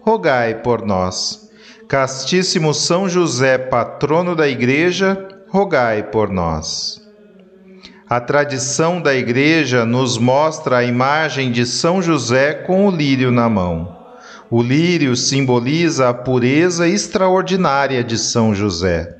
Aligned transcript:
rogai 0.00 0.62
por 0.62 0.84
nós. 0.84 1.50
Castíssimo 1.88 2.74
São 2.74 3.08
José, 3.08 3.56
patrono 3.56 4.34
da 4.34 4.48
Igreja, 4.48 5.28
rogai 5.48 6.02
por 6.02 6.30
nós. 6.30 7.00
A 8.08 8.20
tradição 8.20 9.00
da 9.00 9.14
Igreja 9.14 9.84
nos 9.84 10.18
mostra 10.18 10.78
a 10.78 10.84
imagem 10.84 11.52
de 11.52 11.66
São 11.66 12.00
José 12.02 12.54
com 12.54 12.86
o 12.86 12.90
lírio 12.90 13.30
na 13.30 13.48
mão. 13.48 13.96
O 14.50 14.62
lírio 14.62 15.14
simboliza 15.14 16.08
a 16.08 16.14
pureza 16.14 16.88
extraordinária 16.88 18.02
de 18.02 18.16
São 18.16 18.54
José. 18.54 19.16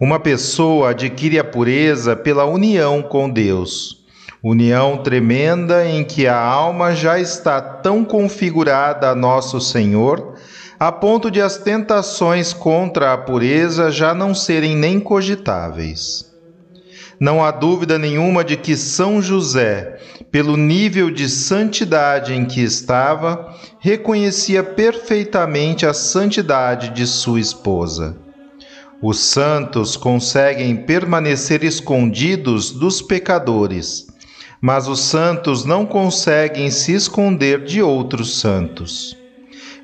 Uma 0.00 0.18
pessoa 0.18 0.90
adquire 0.90 1.38
a 1.38 1.44
pureza 1.44 2.16
pela 2.16 2.44
união 2.44 3.02
com 3.02 3.30
Deus 3.30 4.01
união 4.42 4.96
tremenda 4.96 5.86
em 5.86 6.02
que 6.02 6.26
a 6.26 6.36
alma 6.36 6.96
já 6.96 7.20
está 7.20 7.60
tão 7.60 8.04
configurada 8.04 9.10
a 9.10 9.14
nosso 9.14 9.60
Senhor, 9.60 10.34
a 10.80 10.90
ponto 10.90 11.30
de 11.30 11.40
as 11.40 11.58
tentações 11.58 12.52
contra 12.52 13.12
a 13.12 13.18
pureza 13.18 13.88
já 13.88 14.12
não 14.12 14.34
serem 14.34 14.76
nem 14.76 14.98
cogitáveis. 14.98 16.28
Não 17.20 17.44
há 17.44 17.52
dúvida 17.52 18.00
nenhuma 18.00 18.42
de 18.42 18.56
que 18.56 18.76
São 18.76 19.22
José, 19.22 20.00
pelo 20.32 20.56
nível 20.56 21.08
de 21.08 21.28
santidade 21.28 22.34
em 22.34 22.44
que 22.44 22.60
estava, 22.60 23.54
reconhecia 23.78 24.64
perfeitamente 24.64 25.86
a 25.86 25.94
santidade 25.94 26.90
de 26.90 27.06
sua 27.06 27.38
esposa. 27.38 28.16
Os 29.00 29.20
santos 29.20 29.96
conseguem 29.96 30.74
permanecer 30.74 31.62
escondidos 31.62 32.72
dos 32.72 33.00
pecadores 33.00 34.11
mas 34.62 34.86
os 34.86 35.00
santos 35.00 35.64
não 35.64 35.84
conseguem 35.84 36.70
se 36.70 36.94
esconder 36.94 37.64
de 37.64 37.82
outros 37.82 38.38
santos. 38.38 39.16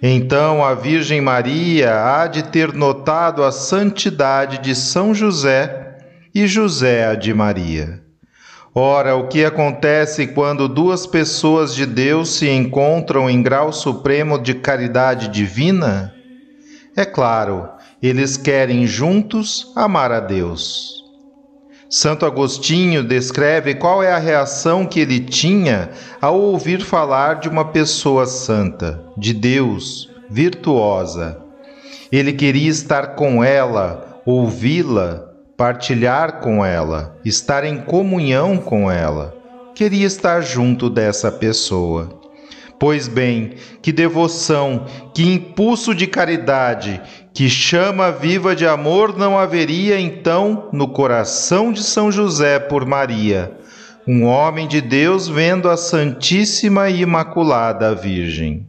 Então 0.00 0.64
a 0.64 0.72
Virgem 0.72 1.20
Maria 1.20 2.00
há 2.04 2.28
de 2.28 2.44
ter 2.44 2.72
notado 2.72 3.42
a 3.42 3.50
santidade 3.50 4.58
de 4.58 4.76
São 4.76 5.12
José 5.12 5.98
e 6.32 6.46
José 6.46 7.06
a 7.06 7.16
de 7.16 7.34
Maria. 7.34 8.00
Ora, 8.72 9.16
o 9.16 9.26
que 9.26 9.44
acontece 9.44 10.28
quando 10.28 10.68
duas 10.68 11.04
pessoas 11.04 11.74
de 11.74 11.84
Deus 11.84 12.28
se 12.36 12.48
encontram 12.48 13.28
em 13.28 13.42
grau 13.42 13.72
supremo 13.72 14.38
de 14.38 14.54
caridade 14.54 15.26
divina? 15.26 16.14
É 16.96 17.04
claro, 17.04 17.68
eles 18.00 18.36
querem 18.36 18.86
juntos 18.86 19.72
amar 19.74 20.12
a 20.12 20.20
Deus. 20.20 21.07
Santo 21.90 22.26
Agostinho 22.26 23.02
descreve 23.02 23.74
qual 23.74 24.02
é 24.02 24.12
a 24.12 24.18
reação 24.18 24.84
que 24.84 25.00
ele 25.00 25.20
tinha 25.20 25.88
ao 26.20 26.38
ouvir 26.38 26.82
falar 26.82 27.40
de 27.40 27.48
uma 27.48 27.64
pessoa 27.64 28.26
santa, 28.26 29.02
de 29.16 29.32
Deus, 29.32 30.10
virtuosa. 30.28 31.38
Ele 32.12 32.34
queria 32.34 32.68
estar 32.68 33.14
com 33.14 33.42
ela, 33.42 34.20
ouvi-la, 34.26 35.32
partilhar 35.56 36.40
com 36.40 36.62
ela, 36.62 37.16
estar 37.24 37.64
em 37.64 37.78
comunhão 37.78 38.58
com 38.58 38.90
ela. 38.90 39.34
Queria 39.74 40.06
estar 40.06 40.42
junto 40.42 40.90
dessa 40.90 41.32
pessoa. 41.32 42.20
Pois 42.78 43.08
bem, 43.08 43.54
que 43.82 43.90
devoção, 43.90 44.86
que 45.12 45.22
impulso 45.22 45.92
de 45.94 46.06
caridade, 46.06 47.00
que 47.34 47.48
chama 47.48 48.12
viva 48.12 48.54
de 48.54 48.66
amor 48.66 49.16
não 49.18 49.36
haveria 49.36 49.98
então 49.98 50.68
no 50.72 50.88
coração 50.88 51.72
de 51.72 51.82
São 51.82 52.12
José 52.12 52.58
por 52.60 52.86
Maria, 52.86 53.52
um 54.06 54.24
homem 54.24 54.68
de 54.68 54.80
Deus 54.80 55.28
vendo 55.28 55.68
a 55.68 55.76
Santíssima 55.76 56.88
e 56.88 57.00
Imaculada 57.00 57.94
Virgem. 57.94 58.66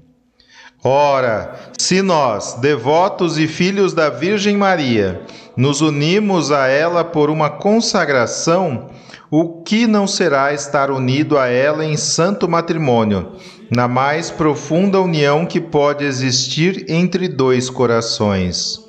Ora, 0.84 1.56
se 1.78 2.02
nós, 2.02 2.54
devotos 2.56 3.38
e 3.38 3.48
filhos 3.48 3.94
da 3.94 4.10
Virgem 4.10 4.58
Maria, 4.58 5.22
nos 5.56 5.82
unimos 5.82 6.52
a 6.52 6.68
ela 6.68 7.04
por 7.04 7.30
uma 7.30 7.50
consagração, 7.50 8.90
o 9.30 9.62
que 9.62 9.86
não 9.86 10.08
será 10.08 10.54
estar 10.54 10.90
unido 10.90 11.38
a 11.38 11.48
ela 11.48 11.86
em 11.86 11.98
santo 11.98 12.48
matrimônio, 12.48 13.34
na 13.70 13.88
mais 13.88 14.32
profunda 14.32 15.00
união 15.00 15.46
que 15.46 15.60
pode 15.60 16.04
existir 16.04 16.86
entre 16.90 17.28
dois 17.28 17.70
corações. 17.70 18.80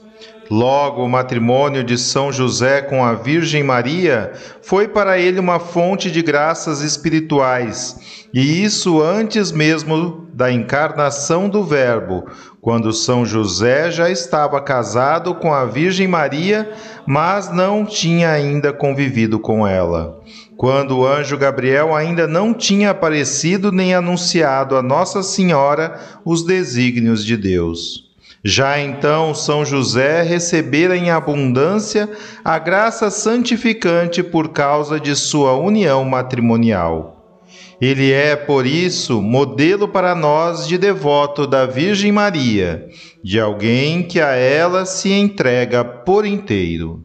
Logo, 0.50 1.04
o 1.04 1.08
matrimônio 1.08 1.84
de 1.84 1.96
São 1.96 2.32
José 2.32 2.82
com 2.82 3.04
a 3.04 3.14
Virgem 3.14 3.62
Maria 3.62 4.32
foi 4.62 4.88
para 4.88 5.16
ele 5.16 5.38
uma 5.38 5.60
fonte 5.60 6.10
de 6.10 6.22
graças 6.22 6.80
espirituais, 6.80 8.26
e 8.34 8.64
isso 8.64 9.00
antes 9.00 9.52
mesmo 9.52 10.26
da 10.34 10.50
encarnação 10.50 11.48
do 11.48 11.62
Verbo, 11.62 12.26
quando 12.60 12.92
São 12.92 13.24
José 13.24 13.92
já 13.92 14.10
estava 14.10 14.60
casado 14.60 15.36
com 15.36 15.54
a 15.54 15.64
Virgem 15.66 16.08
Maria, 16.08 16.68
mas 17.06 17.52
não 17.52 17.84
tinha 17.84 18.30
ainda 18.30 18.72
convivido 18.72 19.38
com 19.38 19.64
ela 19.64 20.20
quando 20.60 20.98
o 20.98 21.06
anjo 21.06 21.38
Gabriel 21.38 21.96
ainda 21.96 22.26
não 22.26 22.52
tinha 22.52 22.90
aparecido 22.90 23.72
nem 23.72 23.94
anunciado 23.94 24.76
a 24.76 24.82
Nossa 24.82 25.22
Senhora 25.22 25.98
os 26.22 26.44
desígnios 26.44 27.24
de 27.24 27.34
Deus. 27.34 28.10
Já 28.44 28.78
então 28.78 29.34
São 29.34 29.64
José 29.64 30.20
recebera 30.20 30.94
em 30.94 31.10
abundância 31.10 32.10
a 32.44 32.58
graça 32.58 33.10
santificante 33.10 34.22
por 34.22 34.50
causa 34.50 35.00
de 35.00 35.16
sua 35.16 35.56
união 35.56 36.04
matrimonial. 36.04 37.40
Ele 37.80 38.12
é, 38.12 38.36
por 38.36 38.66
isso, 38.66 39.22
modelo 39.22 39.88
para 39.88 40.14
nós 40.14 40.68
de 40.68 40.76
devoto 40.76 41.46
da 41.46 41.64
Virgem 41.64 42.12
Maria, 42.12 42.86
de 43.24 43.40
alguém 43.40 44.02
que 44.02 44.20
a 44.20 44.34
ela 44.34 44.84
se 44.84 45.10
entrega 45.10 45.82
por 45.82 46.26
inteiro. 46.26 47.02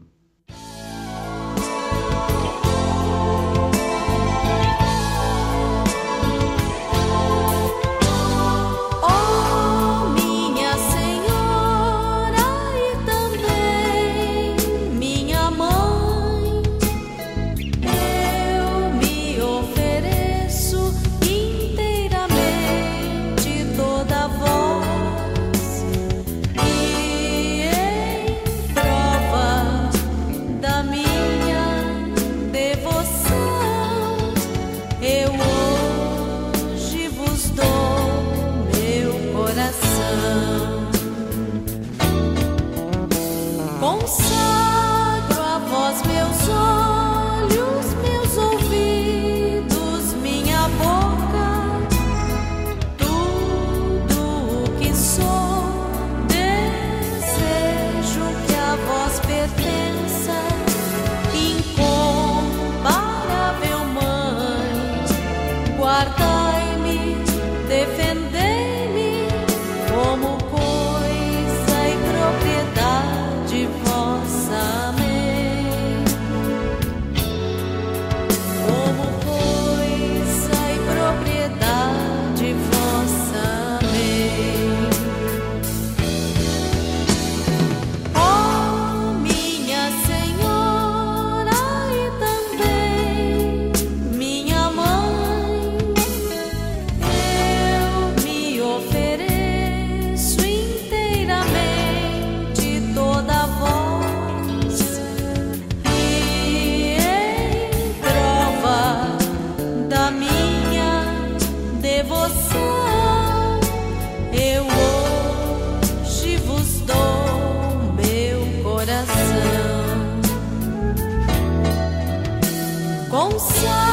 so 123.38 123.85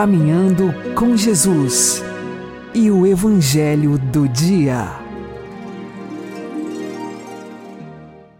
Caminhando 0.00 0.74
com 0.94 1.14
Jesus 1.14 2.02
e 2.72 2.90
o 2.90 3.06
Evangelho 3.06 3.98
do 3.98 4.26
Dia. 4.26 4.88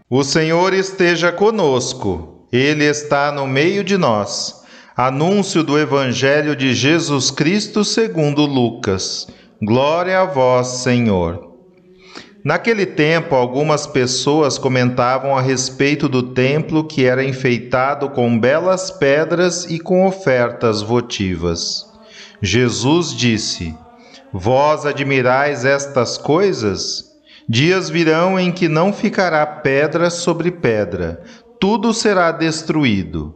O 0.09 0.23
Senhor 0.23 0.73
esteja 0.73 1.31
conosco, 1.31 2.47
Ele 2.51 2.83
está 2.83 3.31
no 3.31 3.45
meio 3.45 3.83
de 3.83 3.95
nós. 3.95 4.63
Anúncio 4.97 5.63
do 5.63 5.77
Evangelho 5.77 6.55
de 6.55 6.73
Jesus 6.73 7.29
Cristo 7.29 7.85
segundo 7.85 8.43
Lucas. 8.43 9.27
Glória 9.61 10.19
a 10.19 10.25
vós, 10.25 10.65
Senhor. 10.81 11.50
Naquele 12.43 12.87
tempo, 12.87 13.35
algumas 13.35 13.85
pessoas 13.85 14.57
comentavam 14.57 15.37
a 15.37 15.41
respeito 15.41 16.09
do 16.09 16.23
templo 16.23 16.83
que 16.83 17.05
era 17.05 17.23
enfeitado 17.23 18.09
com 18.09 18.39
belas 18.39 18.89
pedras 18.89 19.65
e 19.65 19.79
com 19.79 20.07
ofertas 20.07 20.81
votivas. 20.81 21.85
Jesus 22.41 23.15
disse: 23.15 23.75
Vós 24.33 24.87
admirais 24.87 25.65
estas 25.65 26.17
coisas? 26.17 27.11
Dias 27.47 27.89
virão 27.89 28.39
em 28.39 28.51
que 28.51 28.67
não 28.67 28.91
ficará 28.91 29.45
pedra 29.45 30.09
sobre 30.09 30.49
pedra, 30.49 31.21
tudo 31.59 31.93
será 31.93 32.31
destruído. 32.31 33.35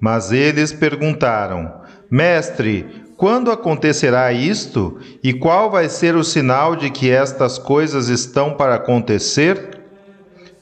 Mas 0.00 0.32
eles 0.32 0.72
perguntaram: 0.72 1.82
Mestre, 2.10 2.86
quando 3.18 3.50
acontecerá 3.50 4.32
isto? 4.32 4.96
E 5.24 5.32
qual 5.32 5.68
vai 5.72 5.88
ser 5.88 6.14
o 6.14 6.22
sinal 6.22 6.76
de 6.76 6.88
que 6.88 7.10
estas 7.10 7.58
coisas 7.58 8.08
estão 8.08 8.54
para 8.54 8.76
acontecer? 8.76 9.80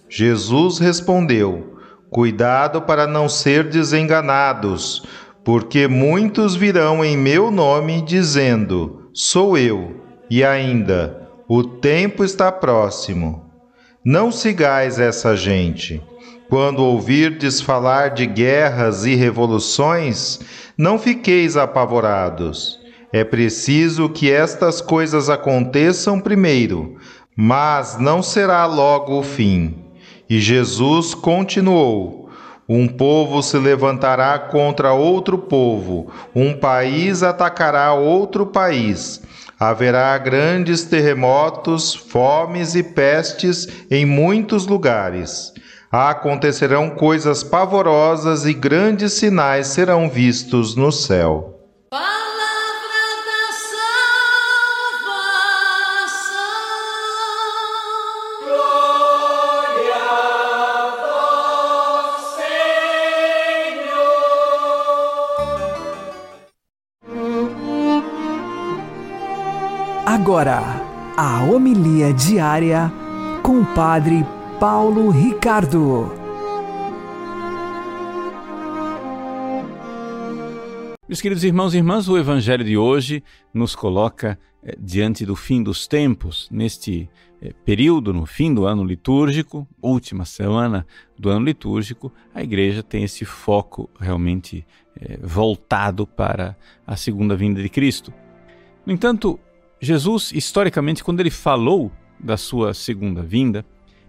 Jesus 0.08 0.78
respondeu: 0.78 1.76
Cuidado 2.08 2.80
para 2.80 3.06
não 3.06 3.28
ser 3.28 3.68
desenganados, 3.68 5.04
porque 5.44 5.86
muitos 5.86 6.56
virão 6.56 7.04
em 7.04 7.14
meu 7.14 7.50
nome 7.50 8.00
dizendo: 8.00 9.10
Sou 9.12 9.58
eu, 9.58 10.00
e 10.30 10.42
ainda, 10.42 11.28
o 11.46 11.62
tempo 11.62 12.24
está 12.24 12.50
próximo. 12.50 13.44
Não 14.02 14.32
sigais 14.32 14.98
essa 14.98 15.36
gente. 15.36 16.02
Quando 16.48 16.78
ouvirdes 16.84 17.60
falar 17.60 18.10
de 18.10 18.24
guerras 18.24 19.04
e 19.04 19.16
revoluções, 19.16 20.38
não 20.78 20.96
fiqueis 20.96 21.56
apavorados. 21.56 22.78
É 23.12 23.24
preciso 23.24 24.08
que 24.08 24.30
estas 24.30 24.80
coisas 24.80 25.28
aconteçam 25.28 26.20
primeiro, 26.20 26.98
mas 27.34 27.98
não 27.98 28.22
será 28.22 28.64
logo 28.64 29.18
o 29.18 29.24
fim. 29.24 29.74
E 30.30 30.38
Jesus 30.38 31.14
continuou: 31.14 32.30
Um 32.68 32.86
povo 32.86 33.42
se 33.42 33.58
levantará 33.58 34.38
contra 34.38 34.92
outro 34.92 35.38
povo, 35.38 36.12
um 36.32 36.52
país 36.52 37.24
atacará 37.24 37.92
outro 37.92 38.46
país. 38.46 39.20
Haverá 39.58 40.16
grandes 40.18 40.84
terremotos, 40.84 41.92
fomes 41.92 42.76
e 42.76 42.84
pestes 42.84 43.66
em 43.90 44.06
muitos 44.06 44.66
lugares 44.66 45.52
acontecerão 45.90 46.90
coisas 46.90 47.42
pavorosas 47.42 48.44
e 48.44 48.52
grandes 48.52 49.14
sinais 49.14 49.68
serão 49.68 50.08
vistos 50.08 50.74
no 50.74 50.90
céu. 50.90 51.52
Agora, 70.04 70.60
a 71.16 71.44
homilia 71.44 72.12
diária 72.12 72.92
com 73.42 73.60
o 73.60 73.66
Padre 73.66 74.26
Paulo 74.60 75.10
Ricardo. 75.10 76.10
Meus 81.06 81.20
queridos 81.20 81.44
irmãos 81.44 81.74
e 81.74 81.76
irmãs, 81.76 82.08
o 82.08 82.16
Evangelho 82.16 82.64
de 82.64 82.74
hoje 82.74 83.22
nos 83.52 83.76
coloca 83.76 84.38
eh, 84.62 84.74
diante 84.80 85.26
do 85.26 85.36
fim 85.36 85.62
dos 85.62 85.86
tempos, 85.86 86.48
neste 86.50 87.06
eh, 87.42 87.52
período, 87.66 88.14
no 88.14 88.24
fim 88.24 88.54
do 88.54 88.64
ano 88.64 88.82
litúrgico, 88.82 89.68
última 89.82 90.24
semana 90.24 90.86
do 91.18 91.28
ano 91.28 91.44
litúrgico, 91.44 92.10
a 92.34 92.42
igreja 92.42 92.82
tem 92.82 93.04
esse 93.04 93.26
foco 93.26 93.90
realmente 94.00 94.66
eh, 94.98 95.18
voltado 95.22 96.06
para 96.06 96.56
a 96.86 96.96
segunda 96.96 97.36
vinda 97.36 97.62
de 97.62 97.68
Cristo. 97.68 98.10
No 98.86 98.92
entanto, 98.92 99.38
Jesus, 99.78 100.32
historicamente, 100.32 101.04
quando 101.04 101.20
ele 101.20 101.30
falou 101.30 101.92
da 102.18 102.38
sua 102.38 102.72
segunda 102.72 103.22
vinda, 103.22 103.62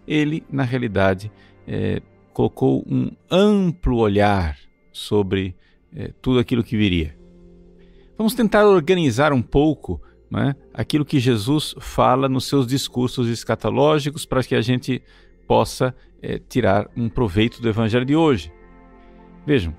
ele, 0.08 0.44
na 0.50 0.64
realidade, 0.64 1.32
é, 1.68 2.02
colocou 2.34 2.84
um 2.88 3.12
amplo 3.30 3.98
olhar 3.98 4.58
sobre 4.92 5.56
é, 5.96 6.12
tudo 6.22 6.40
aquilo 6.40 6.64
que 6.64 6.78
viria. 6.78 7.18
Vamos 8.18 8.34
tentar 8.34 8.66
organizar 8.66 9.34
um 9.34 9.42
pouco 9.42 10.02
né, 10.30 10.56
aquilo 10.74 11.06
que 11.06 11.20
Jesus 11.20 11.76
fala 11.80 12.28
nos 12.28 12.46
seus 12.46 12.66
discursos 12.66 13.28
escatológicos 13.28 14.26
para 14.26 14.44
que 14.44 14.56
a 14.56 14.62
gente 14.62 15.02
possa 15.48 15.96
é, 16.22 16.40
tirar 16.40 16.90
um 16.96 17.10
proveito 17.10 17.62
do 17.62 17.70
Evangelho 17.70 18.06
de 18.06 18.16
hoje. 18.16 18.52
Vejam, 19.46 19.76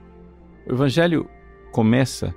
o 0.66 0.72
Evangelho 0.72 1.28
começa 1.72 2.34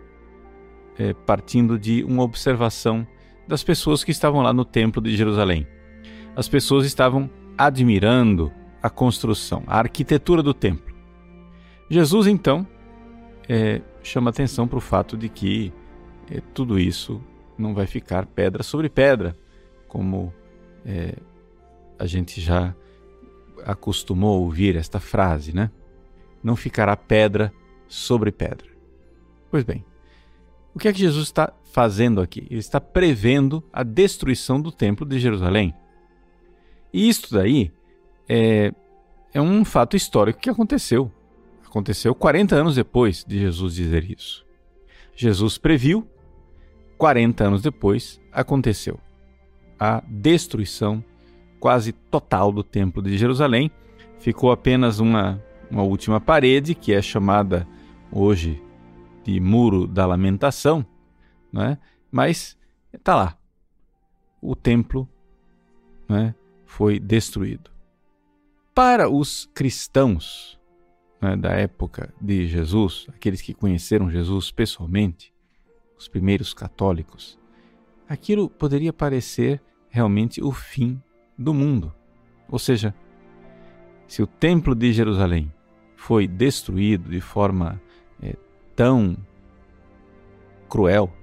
é, 0.97 1.13
partindo 1.13 1.79
de 1.79 2.03
uma 2.03 2.23
observação 2.23 3.07
das 3.47 3.63
pessoas 3.63 4.03
que 4.03 4.11
estavam 4.11 4.41
lá 4.41 4.53
no 4.53 4.65
Templo 4.65 5.01
de 5.01 5.15
Jerusalém. 5.15 5.67
As 6.35 6.47
pessoas 6.47 6.85
estavam 6.85 7.29
admirando 7.57 8.51
a 8.81 8.89
construção, 8.89 9.63
a 9.67 9.77
arquitetura 9.79 10.41
do 10.41 10.53
templo. 10.53 10.93
Jesus, 11.89 12.27
então, 12.27 12.65
é, 13.47 13.81
chama 14.01 14.29
atenção 14.29 14.67
para 14.67 14.77
o 14.77 14.81
fato 14.81 15.17
de 15.17 15.29
que 15.29 15.73
é, 16.29 16.41
tudo 16.53 16.79
isso 16.79 17.21
não 17.57 17.73
vai 17.73 17.85
ficar 17.85 18.25
pedra 18.25 18.63
sobre 18.63 18.89
pedra, 18.89 19.37
como 19.87 20.33
é, 20.85 21.15
a 21.99 22.05
gente 22.05 22.39
já 22.41 22.73
acostumou 23.65 24.37
a 24.37 24.39
ouvir 24.39 24.75
esta 24.75 24.99
frase, 24.99 25.53
né? 25.53 25.69
Não 26.43 26.55
ficará 26.55 26.95
pedra 26.95 27.53
sobre 27.87 28.31
pedra. 28.31 28.67
Pois 29.51 29.63
bem, 29.63 29.85
o 30.73 30.79
que 30.79 30.87
é 30.87 30.93
que 30.93 30.99
Jesus 30.99 31.25
está 31.25 31.53
fazendo 31.71 32.21
aqui? 32.21 32.47
Ele 32.49 32.59
está 32.59 32.79
prevendo 32.79 33.63
a 33.71 33.83
destruição 33.83 34.59
do 34.59 34.71
templo 34.71 35.05
de 35.05 35.19
Jerusalém. 35.19 35.75
E 36.93 37.07
isto 37.07 37.33
daí 37.33 37.71
é, 38.27 38.73
é 39.33 39.41
um 39.41 39.63
fato 39.63 39.95
histórico 39.95 40.39
que 40.39 40.49
aconteceu. 40.49 41.11
Aconteceu 41.65 42.13
40 42.13 42.55
anos 42.55 42.75
depois 42.75 43.23
de 43.23 43.39
Jesus 43.39 43.75
dizer 43.75 44.09
isso. 44.09 44.45
Jesus 45.15 45.57
previu, 45.57 46.07
40 46.97 47.43
anos 47.43 47.61
depois 47.61 48.21
aconteceu. 48.31 48.99
A 49.79 50.03
destruição 50.07 51.03
quase 51.61 51.93
total 51.93 52.51
do 52.51 52.63
Templo 52.63 53.01
de 53.01 53.17
Jerusalém. 53.17 53.71
Ficou 54.19 54.51
apenas 54.51 54.99
uma, 54.99 55.41
uma 55.69 55.83
última 55.83 56.19
parede, 56.19 56.75
que 56.75 56.91
é 56.91 57.01
chamada 57.01 57.67
hoje 58.11 58.61
de 59.23 59.39
Muro 59.39 59.87
da 59.87 60.05
Lamentação, 60.05 60.85
né? 61.53 61.77
mas 62.11 62.57
está 62.91 63.15
lá. 63.15 63.37
O 64.41 64.55
templo 64.55 65.07
né, 66.09 66.33
foi 66.71 67.01
destruído. 67.01 67.69
Para 68.73 69.09
os 69.09 69.45
cristãos, 69.53 70.57
né, 71.21 71.35
da 71.35 71.49
época 71.51 72.13
de 72.19 72.47
Jesus, 72.47 73.07
aqueles 73.09 73.41
que 73.41 73.53
conheceram 73.53 74.09
Jesus 74.09 74.51
pessoalmente, 74.51 75.33
os 75.97 76.07
primeiros 76.07 76.53
católicos, 76.53 77.37
aquilo 78.07 78.49
poderia 78.49 78.93
parecer 78.93 79.61
realmente 79.89 80.41
o 80.41 80.53
fim 80.53 80.99
do 81.37 81.53
mundo. 81.53 81.93
Ou 82.49 82.57
seja, 82.57 82.95
se 84.07 84.23
o 84.23 84.27
Templo 84.27 84.73
de 84.73 84.93
Jerusalém 84.93 85.53
foi 85.97 86.25
destruído 86.25 87.09
de 87.11 87.19
forma 87.19 87.81
é, 88.23 88.37
tão 88.77 89.17
cruel 90.69 91.13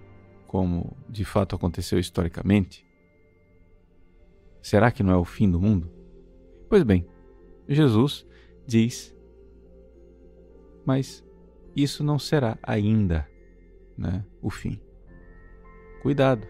como 0.46 0.94
de 1.08 1.24
fato 1.24 1.56
aconteceu 1.56 1.98
historicamente, 1.98 2.86
será 4.68 4.90
que 4.90 5.02
não 5.02 5.14
é 5.14 5.16
o 5.16 5.24
fim 5.24 5.50
do 5.50 5.58
mundo? 5.58 5.90
Pois 6.68 6.82
bem, 6.82 7.06
Jesus 7.66 8.26
diz, 8.66 9.16
mas 10.84 11.24
isso 11.74 12.04
não 12.04 12.18
será 12.18 12.58
ainda 12.62 13.26
né, 13.96 14.22
o 14.42 14.50
fim. 14.50 14.78
Cuidado. 16.02 16.46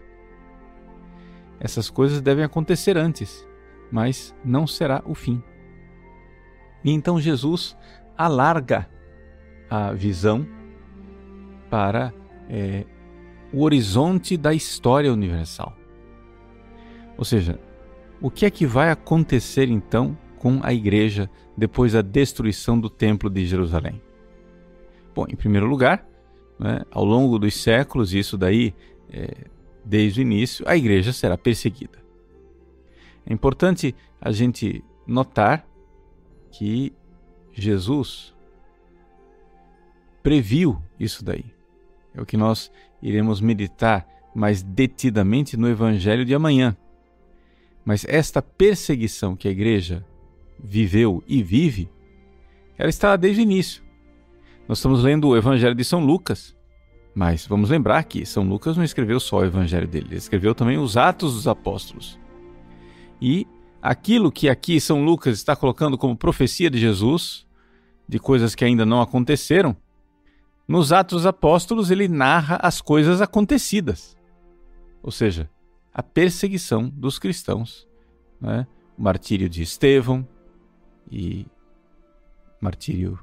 Essas 1.61 1.89
coisas 1.89 2.21
devem 2.21 2.43
acontecer 2.43 2.97
antes, 2.97 3.47
mas 3.89 4.35
não 4.43 4.67
será 4.67 5.01
o 5.05 5.15
fim. 5.15 5.41
E 6.83 6.91
então 6.91 7.21
Jesus 7.21 7.77
alarga 8.17 8.89
a 9.69 9.93
visão 9.93 10.45
para 11.69 12.13
é, 12.49 12.85
o 13.53 13.63
horizonte 13.63 14.35
da 14.35 14.53
história 14.53 15.11
universal. 15.11 15.73
Ou 17.17 17.23
seja, 17.23 17.59
o 18.21 18.29
que 18.29 18.45
é 18.45 18.49
que 18.49 18.65
vai 18.65 18.89
acontecer 18.89 19.69
então 19.69 20.17
com 20.37 20.59
a 20.63 20.73
igreja 20.73 21.29
depois 21.57 21.93
da 21.93 22.01
destruição 22.01 22.79
do 22.79 22.89
Templo 22.89 23.29
de 23.29 23.45
Jerusalém? 23.45 24.01
Bom, 25.13 25.25
em 25.27 25.35
primeiro 25.35 25.67
lugar, 25.67 26.05
né, 26.59 26.81
ao 26.91 27.03
longo 27.03 27.39
dos 27.39 27.61
séculos, 27.61 28.13
isso 28.13 28.37
daí 28.37 28.73
é, 29.11 29.45
desde 29.83 30.19
o 30.19 30.23
início, 30.23 30.65
a 30.67 30.75
igreja 30.75 31.11
será 31.11 31.37
perseguida. 31.37 31.99
É 33.25 33.33
importante 33.33 33.95
a 34.21 34.31
gente 34.31 34.83
notar 35.05 35.65
que 36.51 36.93
Jesus 37.53 38.33
previu 40.21 40.81
isso 40.99 41.23
daí. 41.23 41.45
É 42.13 42.21
o 42.21 42.25
que 42.25 42.37
nós 42.37 42.71
iremos 43.01 43.39
meditar 43.39 44.07
mais 44.33 44.61
detidamente 44.61 45.57
no 45.57 45.67
Evangelho 45.67 46.25
de 46.25 46.35
amanhã. 46.35 46.75
Mas 47.85 48.05
esta 48.07 48.41
perseguição 48.41 49.35
que 49.35 49.47
a 49.47 49.51
igreja 49.51 50.05
viveu 50.63 51.23
e 51.27 51.41
vive, 51.41 51.89
ela 52.77 52.89
está 52.89 53.15
desde 53.15 53.41
o 53.41 53.43
início. 53.43 53.83
Nós 54.67 54.77
estamos 54.77 55.03
lendo 55.03 55.27
o 55.27 55.37
Evangelho 55.37 55.75
de 55.75 55.83
São 55.83 56.03
Lucas, 56.03 56.55
mas 57.15 57.47
vamos 57.47 57.69
lembrar 57.69 58.03
que 58.03 58.25
São 58.25 58.43
Lucas 58.43 58.77
não 58.77 58.83
escreveu 58.83 59.19
só 59.19 59.37
o 59.39 59.45
Evangelho 59.45 59.87
dele, 59.87 60.07
ele 60.09 60.17
escreveu 60.17 60.53
também 60.53 60.77
os 60.77 60.95
Atos 60.95 61.33
dos 61.33 61.47
Apóstolos. 61.47 62.19
E 63.21 63.47
aquilo 63.81 64.31
que 64.31 64.47
aqui 64.47 64.79
São 64.79 65.03
Lucas 65.03 65.37
está 65.37 65.55
colocando 65.55 65.97
como 65.97 66.15
profecia 66.15 66.69
de 66.69 66.77
Jesus, 66.77 67.47
de 68.07 68.19
coisas 68.19 68.55
que 68.55 68.63
ainda 68.63 68.85
não 68.85 69.01
aconteceram, 69.01 69.75
nos 70.67 70.91
Atos 70.93 71.19
dos 71.19 71.25
Apóstolos 71.25 71.89
ele 71.89 72.07
narra 72.07 72.59
as 72.61 72.79
coisas 72.79 73.21
acontecidas. 73.21 74.15
Ou 75.01 75.11
seja, 75.11 75.49
a 75.93 76.03
perseguição 76.03 76.89
dos 76.89 77.19
cristãos, 77.19 77.87
né? 78.39 78.67
o 78.97 79.01
martírio 79.01 79.49
de 79.49 79.61
Estevão 79.63 80.27
e 81.11 81.45
martírio 82.61 83.19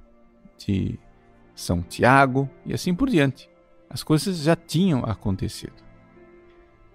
de 0.59 0.99
São 1.55 1.83
Tiago 1.83 2.49
e 2.65 2.73
assim 2.73 2.95
por 2.95 3.09
diante. 3.09 3.49
As 3.89 4.03
coisas 4.03 4.39
já 4.39 4.57
tinham 4.57 5.05
acontecido. 5.05 5.85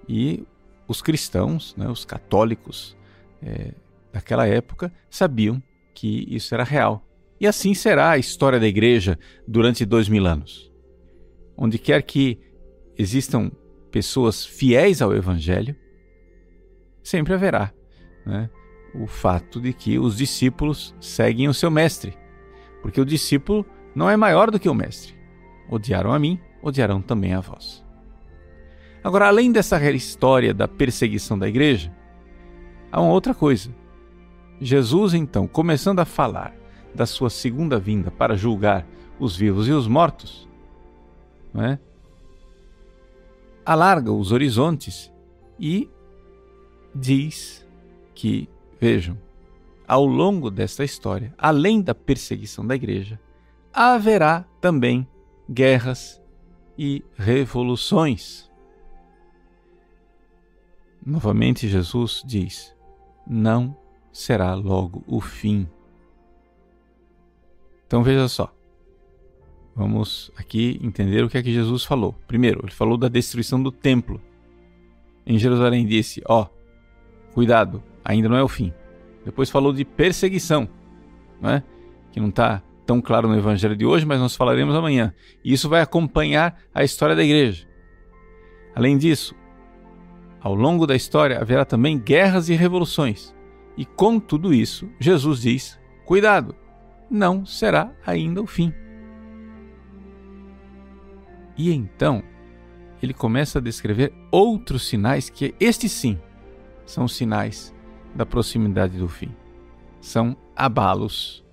E 0.07 0.45
os 0.87 1.01
cristãos, 1.01 1.75
né, 1.77 1.87
os 1.87 2.03
católicos 2.03 2.97
é, 3.41 3.73
daquela 4.11 4.45
época, 4.45 4.91
sabiam 5.09 5.61
que 5.93 6.27
isso 6.29 6.53
era 6.53 6.63
real. 6.63 7.05
E 7.39 7.47
assim 7.47 7.73
será 7.73 8.11
a 8.11 8.17
história 8.17 8.59
da 8.59 8.67
igreja 8.67 9.17
durante 9.47 9.85
dois 9.85 10.09
mil 10.09 10.25
anos. 10.25 10.71
Onde 11.55 11.77
quer 11.77 12.01
que 12.03 12.39
existam 12.97 13.51
pessoas 13.91 14.45
fiéis 14.45 15.01
ao 15.01 15.13
Evangelho, 15.13 15.75
sempre 17.03 17.33
haverá 17.33 17.71
né, 18.25 18.49
o 18.95 19.05
fato 19.05 19.59
de 19.59 19.73
que 19.73 19.99
os 19.99 20.17
discípulos 20.17 20.95
seguem 20.99 21.47
o 21.47 21.53
seu 21.53 21.69
mestre. 21.69 22.17
Porque 22.81 22.99
o 22.99 23.05
discípulo 23.05 23.65
não 23.93 24.09
é 24.09 24.17
maior 24.17 24.49
do 24.49 24.59
que 24.59 24.69
o 24.69 24.73
mestre. 24.73 25.15
Odiaram 25.69 26.13
a 26.13 26.19
mim, 26.19 26.39
odiarão 26.61 27.01
também 27.01 27.33
a 27.33 27.39
vós. 27.39 27.85
Agora, 29.03 29.27
além 29.27 29.51
dessa 29.51 29.81
história 29.91 30.53
da 30.53 30.67
perseguição 30.67 31.37
da 31.37 31.47
igreja, 31.47 31.93
há 32.91 33.01
uma 33.01 33.11
outra 33.11 33.33
coisa. 33.33 33.73
Jesus, 34.59 35.13
então, 35.13 35.47
começando 35.47 35.99
a 35.99 36.05
falar 36.05 36.55
da 36.93 37.05
sua 37.05 37.29
segunda 37.29 37.79
vinda 37.79 38.11
para 38.11 38.35
julgar 38.35 38.85
os 39.19 39.35
vivos 39.35 39.67
e 39.67 39.71
os 39.71 39.87
mortos, 39.87 40.47
é? 41.55 41.79
Alarga 43.65 44.11
os 44.11 44.31
horizontes 44.31 45.11
e 45.59 45.89
diz 46.93 47.65
que, 48.13 48.49
vejam, 48.79 49.17
ao 49.87 50.05
longo 50.05 50.49
desta 50.49 50.83
história, 50.83 51.33
além 51.37 51.81
da 51.81 51.93
perseguição 51.93 52.65
da 52.65 52.75
igreja, 52.75 53.19
haverá 53.73 54.45
também 54.59 55.07
guerras 55.49 56.21
e 56.77 57.03
revoluções. 57.15 58.49
Novamente, 61.05 61.67
Jesus 61.67 62.23
diz: 62.25 62.75
não 63.27 63.75
será 64.11 64.53
logo 64.53 65.03
o 65.07 65.19
fim 65.19 65.67
então 67.91 68.03
veja 68.03 68.25
só. 68.29 68.49
Vamos 69.75 70.31
aqui 70.37 70.79
entender 70.83 71.23
o 71.23 71.29
que 71.29 71.37
é 71.37 71.43
que 71.43 71.53
Jesus 71.53 71.83
falou. 71.83 72.13
Primeiro, 72.27 72.61
ele 72.63 72.71
falou 72.71 72.97
da 72.97 73.07
destruição 73.07 73.61
do 73.61 73.71
templo. 73.71 74.21
Em 75.25 75.37
Jerusalém 75.37 75.85
disse: 75.85 76.21
Ó, 76.27 76.43
oh, 76.43 77.33
cuidado, 77.33 77.81
ainda 78.03 78.27
não 78.27 78.35
é 78.35 78.43
o 78.43 78.47
fim. 78.47 78.73
Depois 79.23 79.49
falou 79.49 79.71
de 79.71 79.85
perseguição, 79.85 80.67
não 81.39 81.51
é? 81.51 81.63
que 82.11 82.19
não 82.19 82.29
está 82.29 82.61
tão 82.85 83.01
claro 83.01 83.27
no 83.27 83.37
evangelho 83.37 83.75
de 83.75 83.85
hoje, 83.85 84.05
mas 84.05 84.19
nós 84.19 84.35
falaremos 84.35 84.75
amanhã. 84.75 85.13
E 85.43 85.53
isso 85.53 85.69
vai 85.69 85.81
acompanhar 85.81 86.59
a 86.73 86.83
história 86.83 87.15
da 87.15 87.23
igreja. 87.23 87.65
Além 88.75 88.97
disso, 88.97 89.35
ao 90.41 90.53
longo 90.53 90.85
da 90.85 90.95
história 90.95 91.39
haverá 91.39 91.63
também 91.63 91.97
guerras 91.97 92.49
e 92.49 92.55
revoluções. 92.55 93.33
E 93.77 93.85
com 93.85 94.19
tudo 94.19 94.53
isso, 94.53 94.89
Jesus 94.99 95.41
diz: 95.41 95.79
cuidado, 96.05 96.55
não 97.09 97.45
será 97.45 97.91
ainda 98.05 98.41
o 98.41 98.47
fim. 98.47 98.73
E 101.57 101.71
então, 101.71 102.23
ele 103.01 103.13
começa 103.13 103.59
a 103.59 103.61
descrever 103.61 104.13
outros 104.31 104.87
sinais 104.87 105.29
que, 105.29 105.55
estes 105.59 105.91
sim, 105.91 106.19
são 106.85 107.07
sinais 107.07 107.73
da 108.15 108.25
proximidade 108.25 108.97
do 108.97 109.07
fim. 109.07 109.33
São 109.99 110.35
abalos 110.55 111.43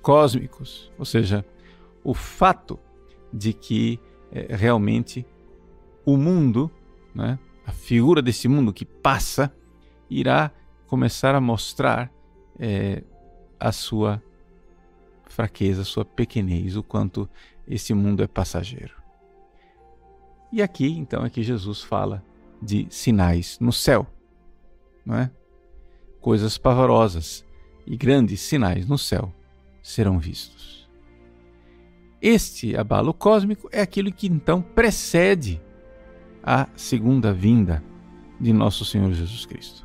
cósmicos, 0.00 0.92
ou 0.98 1.04
seja, 1.04 1.44
o 2.02 2.14
fato 2.14 2.78
de 3.32 3.52
que 3.52 3.98
é, 4.30 4.54
realmente 4.54 5.26
o 6.04 6.16
mundo, 6.16 6.70
né, 7.14 7.38
a 7.66 7.72
figura 7.72 8.20
desse 8.20 8.46
mundo 8.48 8.72
que 8.72 8.84
passa, 8.84 9.52
irá 10.10 10.50
começar 10.86 11.34
a 11.34 11.40
mostrar 11.40 12.12
é, 12.58 13.02
a 13.58 13.72
sua 13.72 14.22
fraqueza, 15.24 15.84
sua 15.84 16.04
pequenez, 16.04 16.76
o 16.76 16.82
quanto 16.82 17.28
esse 17.66 17.94
mundo 17.94 18.22
é 18.22 18.26
passageiro. 18.26 19.03
E 20.54 20.62
aqui, 20.62 20.86
então, 20.86 21.24
é 21.24 21.30
que 21.30 21.42
Jesus 21.42 21.82
fala 21.82 22.24
de 22.62 22.86
sinais 22.88 23.58
no 23.58 23.72
céu, 23.72 24.06
não 25.04 25.16
é? 25.16 25.28
Coisas 26.20 26.56
pavorosas 26.56 27.44
e 27.84 27.96
grandes 27.96 28.40
sinais 28.40 28.86
no 28.86 28.96
céu 28.96 29.34
serão 29.82 30.16
vistos. 30.16 30.88
Este 32.22 32.76
abalo 32.76 33.12
cósmico 33.12 33.68
é 33.72 33.80
aquilo 33.80 34.12
que 34.12 34.28
então 34.28 34.62
precede 34.62 35.60
a 36.40 36.68
segunda 36.76 37.32
vinda 37.32 37.82
de 38.40 38.52
nosso 38.52 38.84
Senhor 38.84 39.12
Jesus 39.12 39.44
Cristo. 39.44 39.84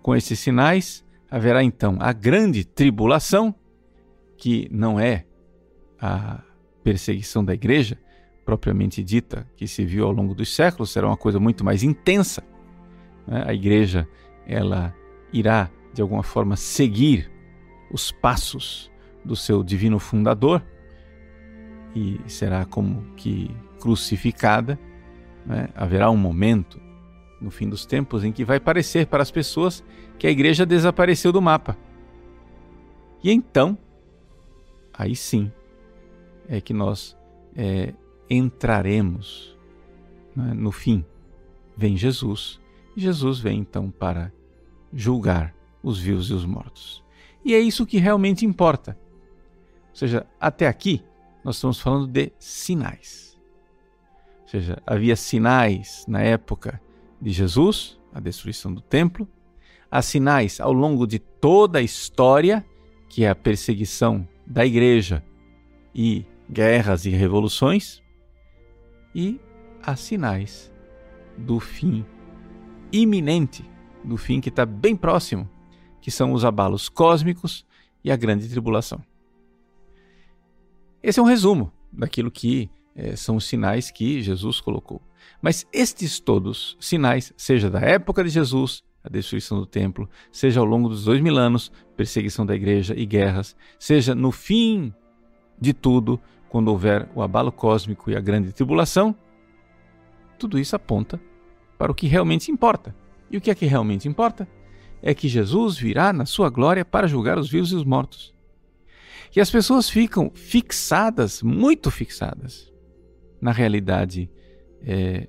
Com 0.00 0.14
esses 0.14 0.38
sinais, 0.38 1.04
haverá 1.28 1.64
então 1.64 1.96
a 1.98 2.12
grande 2.12 2.64
tribulação 2.64 3.52
que 4.36 4.68
não 4.70 5.00
é 5.00 5.26
a 6.00 6.44
perseguição 6.84 7.44
da 7.44 7.54
igreja, 7.54 7.98
propriamente 8.50 9.00
dita, 9.04 9.46
que 9.56 9.68
se 9.68 9.84
viu 9.84 10.04
ao 10.04 10.10
longo 10.10 10.34
dos 10.34 10.52
séculos, 10.52 10.90
será 10.90 11.06
uma 11.06 11.16
coisa 11.16 11.38
muito 11.38 11.64
mais 11.64 11.84
intensa. 11.84 12.42
Né? 13.24 13.44
A 13.46 13.54
igreja 13.54 14.08
ela 14.44 14.92
irá, 15.32 15.70
de 15.94 16.02
alguma 16.02 16.24
forma, 16.24 16.56
seguir 16.56 17.30
os 17.92 18.10
passos 18.10 18.90
do 19.24 19.36
seu 19.36 19.62
divino 19.62 20.00
fundador 20.00 20.60
e 21.94 22.18
será 22.26 22.64
como 22.64 23.14
que 23.14 23.54
crucificada. 23.78 24.76
Né? 25.46 25.68
Haverá 25.76 26.10
um 26.10 26.16
momento 26.16 26.80
no 27.40 27.52
fim 27.52 27.68
dos 27.68 27.86
tempos 27.86 28.24
em 28.24 28.32
que 28.32 28.44
vai 28.44 28.58
parecer 28.58 29.06
para 29.06 29.22
as 29.22 29.30
pessoas 29.30 29.84
que 30.18 30.26
a 30.26 30.30
igreja 30.30 30.66
desapareceu 30.66 31.30
do 31.30 31.40
mapa. 31.40 31.78
E 33.22 33.30
então, 33.30 33.78
aí 34.92 35.14
sim, 35.14 35.52
é 36.48 36.60
que 36.60 36.74
nós 36.74 37.16
é, 37.56 37.94
entraremos 38.30 39.58
né? 40.34 40.54
no 40.54 40.70
fim. 40.70 41.04
Vem 41.76 41.96
Jesus, 41.96 42.60
Jesus 42.96 43.40
vem 43.40 43.58
então 43.60 43.90
para 43.90 44.32
julgar 44.92 45.54
os 45.82 45.98
vivos 45.98 46.30
e 46.30 46.34
os 46.34 46.44
mortos. 46.44 47.02
E 47.44 47.54
é 47.54 47.60
isso 47.60 47.86
que 47.86 47.98
realmente 47.98 48.44
importa. 48.44 48.98
Ou 49.90 49.96
seja, 49.96 50.26
até 50.38 50.68
aqui 50.68 51.02
nós 51.42 51.56
estamos 51.56 51.80
falando 51.80 52.06
de 52.06 52.32
sinais. 52.38 53.38
Ou 54.42 54.48
seja, 54.48 54.82
havia 54.86 55.16
sinais 55.16 56.04
na 56.06 56.20
época 56.20 56.80
de 57.20 57.30
Jesus, 57.30 57.98
a 58.12 58.20
destruição 58.20 58.72
do 58.72 58.80
templo, 58.80 59.26
há 59.90 60.02
sinais 60.02 60.60
ao 60.60 60.72
longo 60.72 61.06
de 61.06 61.18
toda 61.18 61.78
a 61.78 61.82
história, 61.82 62.64
que 63.08 63.24
é 63.24 63.30
a 63.30 63.34
perseguição 63.34 64.26
da 64.46 64.66
igreja 64.66 65.24
e 65.94 66.24
guerras 66.50 67.04
e 67.04 67.10
revoluções, 67.10 68.02
e 69.14 69.40
há 69.82 69.96
sinais 69.96 70.72
do 71.36 71.58
fim 71.58 72.04
iminente, 72.92 73.64
do 74.04 74.16
fim 74.16 74.40
que 74.40 74.48
está 74.48 74.66
bem 74.66 74.96
próximo, 74.96 75.48
que 76.00 76.10
são 76.10 76.32
os 76.32 76.44
abalos 76.44 76.88
cósmicos 76.88 77.64
e 78.02 78.10
a 78.10 78.16
grande 78.16 78.48
tribulação. 78.48 79.02
Esse 81.02 81.18
é 81.18 81.22
um 81.22 81.26
resumo 81.26 81.72
daquilo 81.92 82.30
que 82.30 82.70
é, 82.94 83.16
são 83.16 83.36
os 83.36 83.44
sinais 83.44 83.90
que 83.90 84.22
Jesus 84.22 84.60
colocou. 84.60 85.00
Mas 85.40 85.66
estes 85.72 86.20
todos 86.20 86.76
sinais, 86.80 87.32
seja 87.36 87.70
da 87.70 87.80
época 87.80 88.22
de 88.22 88.30
Jesus, 88.30 88.82
a 89.02 89.08
destruição 89.08 89.58
do 89.58 89.66
templo, 89.66 90.08
seja 90.30 90.60
ao 90.60 90.66
longo 90.66 90.88
dos 90.88 91.04
dois 91.04 91.20
mil 91.20 91.38
anos, 91.38 91.72
perseguição 91.96 92.44
da 92.44 92.54
igreja 92.54 92.94
e 92.96 93.06
guerras, 93.06 93.56
seja 93.78 94.14
no 94.14 94.30
fim 94.30 94.92
de 95.58 95.72
tudo, 95.72 96.20
quando 96.50 96.68
houver 96.68 97.08
o 97.14 97.22
abalo 97.22 97.52
cósmico 97.52 98.10
e 98.10 98.16
a 98.16 98.20
grande 98.20 98.52
tribulação, 98.52 99.14
tudo 100.38 100.58
isso 100.58 100.74
aponta 100.76 101.20
para 101.78 101.92
o 101.92 101.94
que 101.94 102.06
realmente 102.06 102.50
importa. 102.50 102.94
E 103.30 103.36
o 103.36 103.40
que 103.40 103.50
é 103.50 103.54
que 103.54 103.66
realmente 103.66 104.08
importa? 104.08 104.48
É 105.00 105.14
que 105.14 105.28
Jesus 105.28 105.78
virá 105.78 106.12
na 106.12 106.26
sua 106.26 106.50
glória 106.50 106.84
para 106.84 107.06
julgar 107.06 107.38
os 107.38 107.48
vivos 107.48 107.70
e 107.70 107.76
os 107.76 107.84
mortos. 107.84 108.34
E 109.34 109.40
as 109.40 109.48
pessoas 109.48 109.88
ficam 109.88 110.30
fixadas, 110.34 111.40
muito 111.40 111.90
fixadas, 111.90 112.72
na 113.40 113.52
realidade 113.52 114.28
é, 114.82 115.28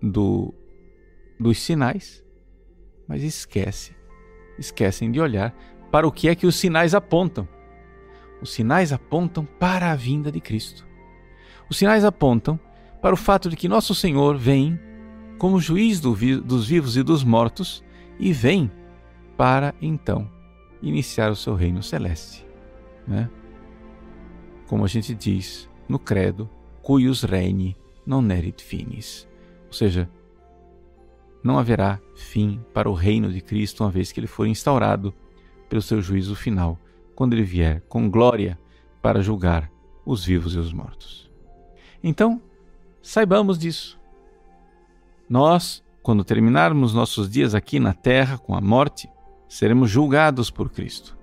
do, 0.00 0.54
dos 1.38 1.58
sinais, 1.58 2.24
mas 3.08 3.22
esquece, 3.24 3.94
esquecem 4.56 5.10
de 5.10 5.20
olhar 5.20 5.52
para 5.90 6.06
o 6.06 6.12
que 6.12 6.28
é 6.28 6.34
que 6.34 6.46
os 6.46 6.54
sinais 6.54 6.94
apontam. 6.94 7.46
Os 8.42 8.52
sinais 8.52 8.92
apontam 8.92 9.46
para 9.46 9.90
a 9.90 9.96
vinda 9.96 10.30
de 10.30 10.40
Cristo. 10.40 10.86
Os 11.70 11.78
sinais 11.78 12.04
apontam 12.04 12.60
para 13.00 13.14
o 13.14 13.16
fato 13.16 13.48
de 13.48 13.56
que 13.56 13.68
nosso 13.68 13.94
Senhor 13.94 14.36
vem 14.36 14.78
como 15.38 15.58
juiz 15.58 15.98
do 16.00 16.14
vi 16.14 16.36
dos 16.36 16.66
vivos 16.66 16.96
e 16.96 17.02
dos 17.02 17.24
mortos 17.24 17.82
e 18.18 18.32
vem 18.32 18.70
para 19.36 19.74
então 19.80 20.30
iniciar 20.82 21.30
o 21.30 21.36
seu 21.36 21.54
reino 21.54 21.82
celeste 21.82 22.44
né? 23.06 23.28
como 24.66 24.84
a 24.84 24.88
gente 24.88 25.14
diz 25.14 25.68
no 25.88 25.98
credo, 25.98 26.48
cuius 26.80 27.22
reine 27.22 27.76
non 28.06 28.30
erit 28.30 28.62
finis. 28.62 29.28
Ou 29.66 29.72
seja, 29.72 30.08
não 31.42 31.58
haverá 31.58 32.00
fim 32.14 32.60
para 32.72 32.88
o 32.88 32.94
reino 32.94 33.32
de 33.32 33.40
Cristo 33.40 33.84
uma 33.84 33.90
vez 33.90 34.12
que 34.12 34.20
ele 34.20 34.26
for 34.26 34.46
instaurado 34.46 35.12
pelo 35.68 35.82
seu 35.82 36.00
juízo 36.00 36.34
final, 36.34 36.78
quando 37.14 37.34
ele 37.34 37.42
vier 37.42 37.80
com 37.88 38.10
glória 38.10 38.58
para 39.00 39.22
julgar 39.22 39.70
os 40.04 40.24
vivos 40.24 40.54
e 40.54 40.58
os 40.58 40.72
mortos. 40.72 41.30
Então, 42.02 42.40
saibamos 43.00 43.58
disso. 43.58 43.98
Nós, 45.28 45.82
quando 46.02 46.24
terminarmos 46.24 46.92
nossos 46.92 47.30
dias 47.30 47.54
aqui 47.54 47.78
na 47.78 47.92
terra 47.92 48.38
com 48.38 48.54
a 48.54 48.60
morte, 48.60 49.08
seremos 49.48 49.90
julgados 49.90 50.50
por 50.50 50.70
Cristo. 50.70 51.16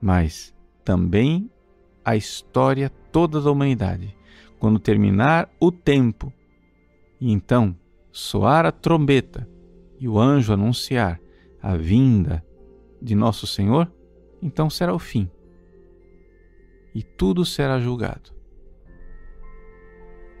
Mas 0.00 0.54
também 0.84 1.50
a 2.04 2.16
história 2.16 2.90
toda 3.10 3.40
da 3.40 3.50
humanidade. 3.50 4.16
Quando 4.58 4.78
terminar 4.78 5.48
o 5.60 5.70
tempo, 5.70 6.32
e 7.20 7.32
então 7.32 7.76
soar 8.12 8.66
a 8.66 8.72
trombeta 8.72 9.48
e 9.98 10.08
o 10.08 10.18
anjo 10.18 10.52
anunciar 10.52 11.20
a 11.62 11.76
vinda 11.76 12.44
de 13.00 13.14
nosso 13.14 13.46
Senhor, 13.46 13.90
então 14.44 14.68
será 14.68 14.92
o 14.92 14.98
fim. 14.98 15.28
E 16.94 17.02
tudo 17.02 17.46
será 17.46 17.80
julgado. 17.80 18.30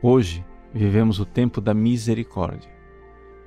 Hoje 0.02 0.44
vivemos 0.74 1.18
o 1.18 1.24
tempo 1.24 1.58
da 1.58 1.72
misericórdia, 1.72 2.70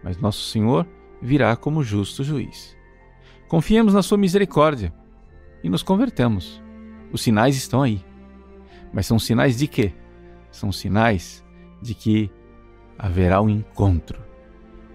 mas 0.03 0.17
nosso 0.17 0.49
Senhor 0.49 0.87
virá 1.21 1.55
como 1.55 1.83
justo 1.83 2.23
juiz. 2.23 2.75
Confiemos 3.47 3.93
na 3.93 4.01
sua 4.01 4.17
misericórdia 4.17 4.91
e 5.63 5.69
nos 5.69 5.83
convertemos. 5.83 6.61
Os 7.11 7.21
sinais 7.21 7.55
estão 7.55 7.83
aí. 7.83 8.03
Mas 8.91 9.05
são 9.05 9.19
sinais 9.19 9.57
de 9.57 9.67
quê? 9.67 9.93
São 10.51 10.71
sinais 10.71 11.45
de 11.81 11.93
que 11.93 12.31
haverá 12.97 13.39
um 13.41 13.49
encontro. 13.49 14.19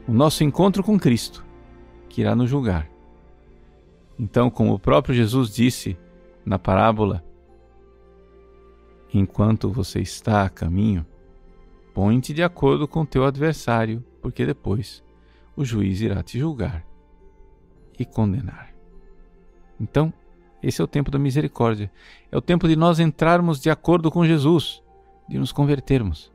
O 0.08 0.12
nosso 0.12 0.42
encontro 0.42 0.82
com 0.82 0.98
Cristo, 0.98 1.44
que 2.08 2.20
irá 2.20 2.34
nos 2.34 2.50
julgar. 2.50 2.91
Então, 4.22 4.48
como 4.48 4.72
o 4.72 4.78
próprio 4.78 5.12
Jesus 5.12 5.52
disse 5.52 5.98
na 6.46 6.56
parábola, 6.56 7.24
enquanto 9.12 9.68
você 9.68 9.98
está 9.98 10.44
a 10.44 10.48
caminho, 10.48 11.04
põe-te 11.92 12.32
de 12.32 12.40
acordo 12.40 12.86
com 12.86 13.04
teu 13.04 13.24
adversário, 13.24 14.00
porque 14.20 14.46
depois 14.46 15.02
o 15.56 15.64
juiz 15.64 16.00
irá 16.00 16.22
te 16.22 16.38
julgar 16.38 16.86
e 17.98 18.04
condenar. 18.04 18.72
Então, 19.80 20.14
esse 20.62 20.80
é 20.80 20.84
o 20.84 20.88
tempo 20.88 21.10
da 21.10 21.18
misericórdia. 21.18 21.90
É 22.30 22.36
o 22.36 22.40
tempo 22.40 22.68
de 22.68 22.76
nós 22.76 23.00
entrarmos 23.00 23.60
de 23.60 23.70
acordo 23.70 24.08
com 24.08 24.24
Jesus, 24.24 24.84
de 25.28 25.36
nos 25.36 25.50
convertermos. 25.50 26.30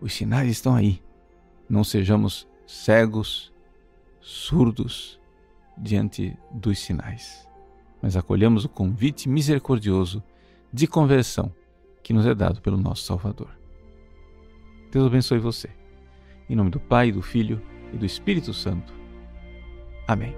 Os 0.00 0.14
sinais 0.14 0.48
estão 0.48 0.76
aí. 0.76 1.02
Não 1.68 1.82
sejamos 1.82 2.46
cegos, 2.64 3.52
surdos 4.20 5.20
diante 5.76 6.36
dos 6.50 6.78
sinais, 6.78 7.48
mas 8.00 8.16
acolhamos 8.16 8.64
o 8.64 8.68
convite 8.68 9.28
misericordioso 9.28 10.22
de 10.72 10.86
conversão 10.86 11.52
que 12.02 12.12
nos 12.12 12.26
é 12.26 12.34
dado 12.34 12.60
pelo 12.60 12.76
nosso 12.76 13.04
Salvador. 13.04 13.50
Deus 14.90 15.06
abençoe 15.06 15.38
você. 15.38 15.70
Em 16.48 16.54
nome 16.54 16.70
do 16.70 16.80
Pai, 16.80 17.12
do 17.12 17.22
Filho 17.22 17.62
e 17.92 17.96
do 17.96 18.04
Espírito 18.04 18.52
Santo. 18.52 18.92
Amém. 20.06 20.34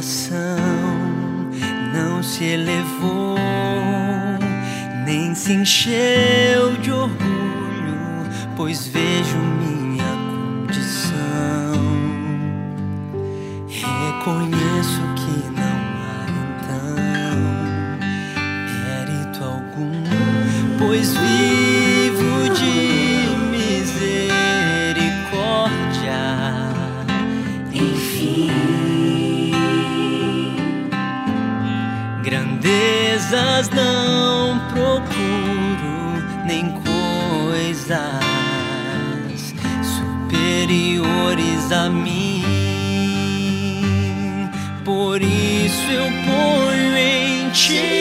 coração 0.00 0.40
não 0.40 0.49
se 2.40 2.46
elevou, 2.46 3.36
nem 5.04 5.34
se 5.34 5.52
encheu 5.52 6.72
de 6.80 6.90
orgulho, 6.90 7.98
pois 8.56 8.86
vejo 8.86 9.36
minha 9.36 10.10
condição. 10.64 11.74
Reconheço 13.68 15.02
que 15.16 15.60
não 15.60 15.69
Grandezas 33.30 33.70
não 33.70 34.58
procuro, 34.70 36.20
nem 36.44 36.72
coisas 36.72 38.00
superiores 39.84 41.70
a 41.70 41.88
mim. 41.88 42.42
Por 44.84 45.22
isso 45.22 45.90
eu 45.92 46.06
ponho 46.26 46.96
em 46.96 47.50
ti 47.50 47.99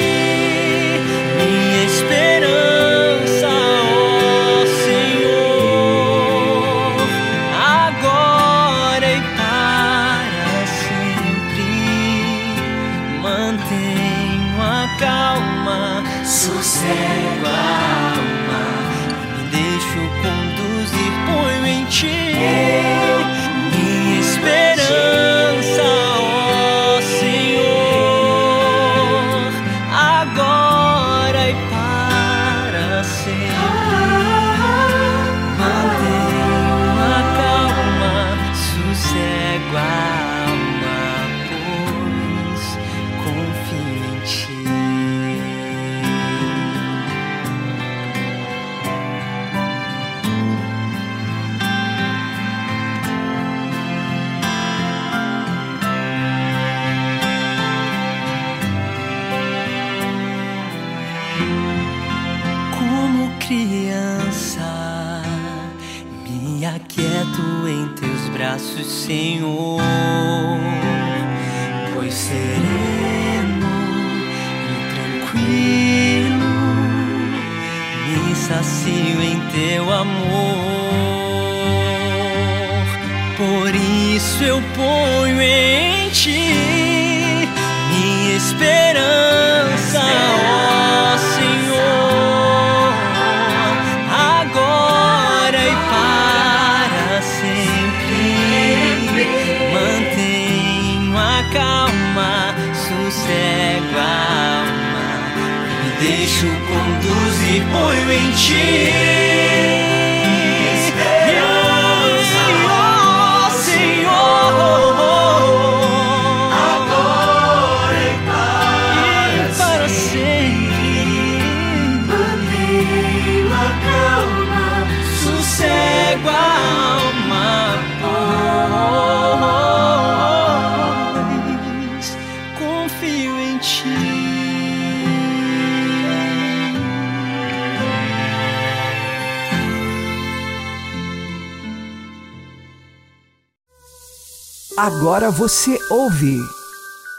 Agora 144.91 145.29
você 145.29 145.77
ouve 145.91 146.39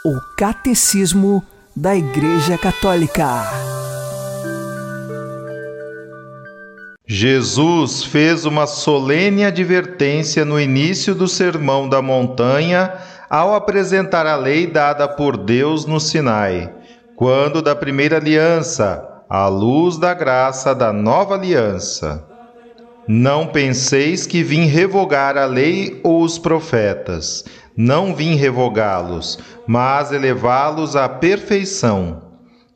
o 0.03 0.19
Catecismo 0.37 1.41
da 1.73 1.95
Igreja 1.95 2.57
Católica. 2.57 3.45
Jesus 7.07 8.03
fez 8.03 8.43
uma 8.43 8.67
solene 8.67 9.45
advertência 9.45 10.43
no 10.43 10.59
início 10.59 11.15
do 11.15 11.29
Sermão 11.29 11.87
da 11.87 12.01
Montanha 12.01 12.93
ao 13.29 13.55
apresentar 13.55 14.27
a 14.27 14.35
lei 14.35 14.67
dada 14.67 15.07
por 15.07 15.37
Deus 15.37 15.85
no 15.85 15.97
Sinai, 15.97 16.69
quando 17.15 17.61
da 17.61 17.73
primeira 17.73 18.17
aliança, 18.17 19.01
à 19.29 19.47
luz 19.47 19.97
da 19.97 20.13
graça 20.13 20.75
da 20.75 20.91
nova 20.91 21.35
aliança. 21.35 22.27
Não 23.07 23.47
penseis 23.47 24.27
que 24.27 24.43
vim 24.43 24.65
revogar 24.65 25.35
a 25.37 25.45
lei 25.45 25.99
ou 26.03 26.21
os 26.21 26.37
profetas. 26.37 27.43
Não 27.75 28.13
vim 28.13 28.35
revogá-los, 28.35 29.39
mas 29.65 30.11
elevá-los 30.11 30.95
à 30.95 31.07
perfeição. 31.07 32.21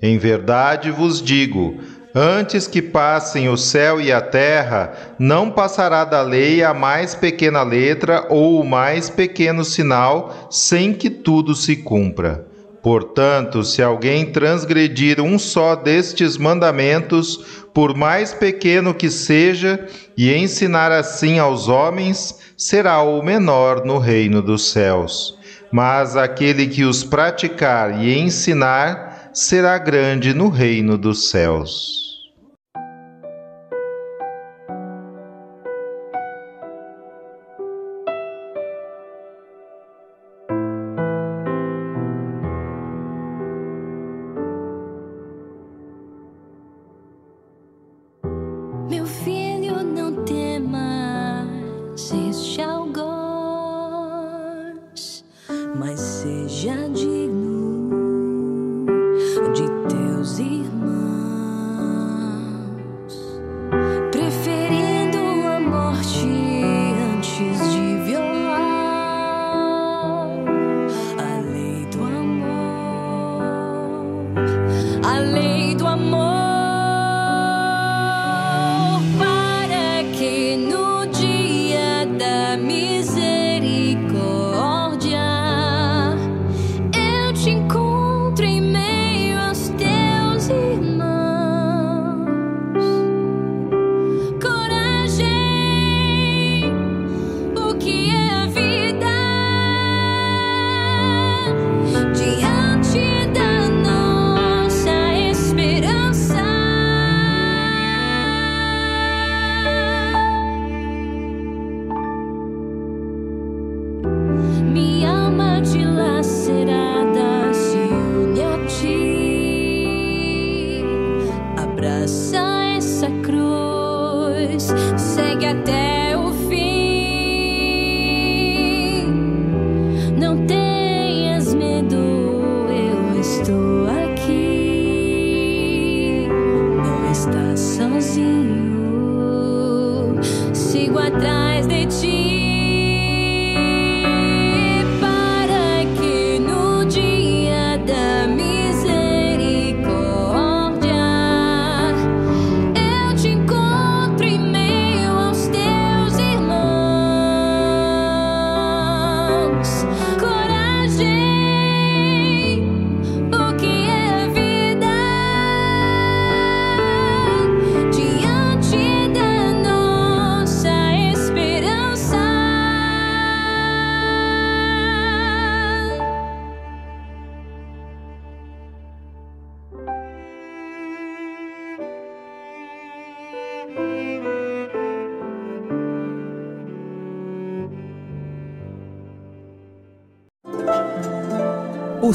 Em 0.01 0.17
verdade 0.17 0.91
vos 0.91 1.21
digo: 1.21 1.77
antes 2.13 2.65
que 2.67 2.81
passem 2.81 3.49
o 3.49 3.57
céu 3.57 3.99
e 3.99 4.11
a 4.11 4.21
terra, 4.21 4.93
não 5.19 5.51
passará 5.51 6.05
da 6.05 6.21
lei 6.21 6.63
a 6.63 6.73
mais 6.73 7.13
pequena 7.13 7.61
letra 7.61 8.25
ou 8.29 8.61
o 8.61 8.65
mais 8.65 9.09
pequeno 9.09 9.65
sinal, 9.65 10.47
sem 10.49 10.93
que 10.93 11.09
tudo 11.09 11.53
se 11.53 11.75
cumpra. 11.75 12.45
Portanto, 12.85 13.63
se 13.63 13.81
alguém 13.81 14.27
transgredir 14.27 15.19
um 15.19 15.39
só 15.39 15.75
destes 15.75 16.37
mandamentos, 16.37 17.65
por 17.73 17.97
mais 17.97 18.31
pequeno 18.31 18.93
que 18.93 19.09
seja, 19.09 19.87
e 20.15 20.31
ensinar 20.31 20.91
assim 20.91 21.39
aos 21.39 21.67
homens, 21.67 22.44
será 22.57 23.01
o 23.01 23.21
menor 23.21 23.85
no 23.85 23.97
reino 23.97 24.41
dos 24.41 24.71
céus. 24.71 25.37
Mas 25.71 26.15
aquele 26.15 26.67
que 26.67 26.83
os 26.83 27.03
praticar 27.03 28.01
e 28.01 28.17
ensinar, 28.17 29.29
será 29.33 29.77
grande 29.77 30.33
no 30.33 30.47
reino 30.47 30.97
dos 30.97 31.29
céus. 31.29 32.14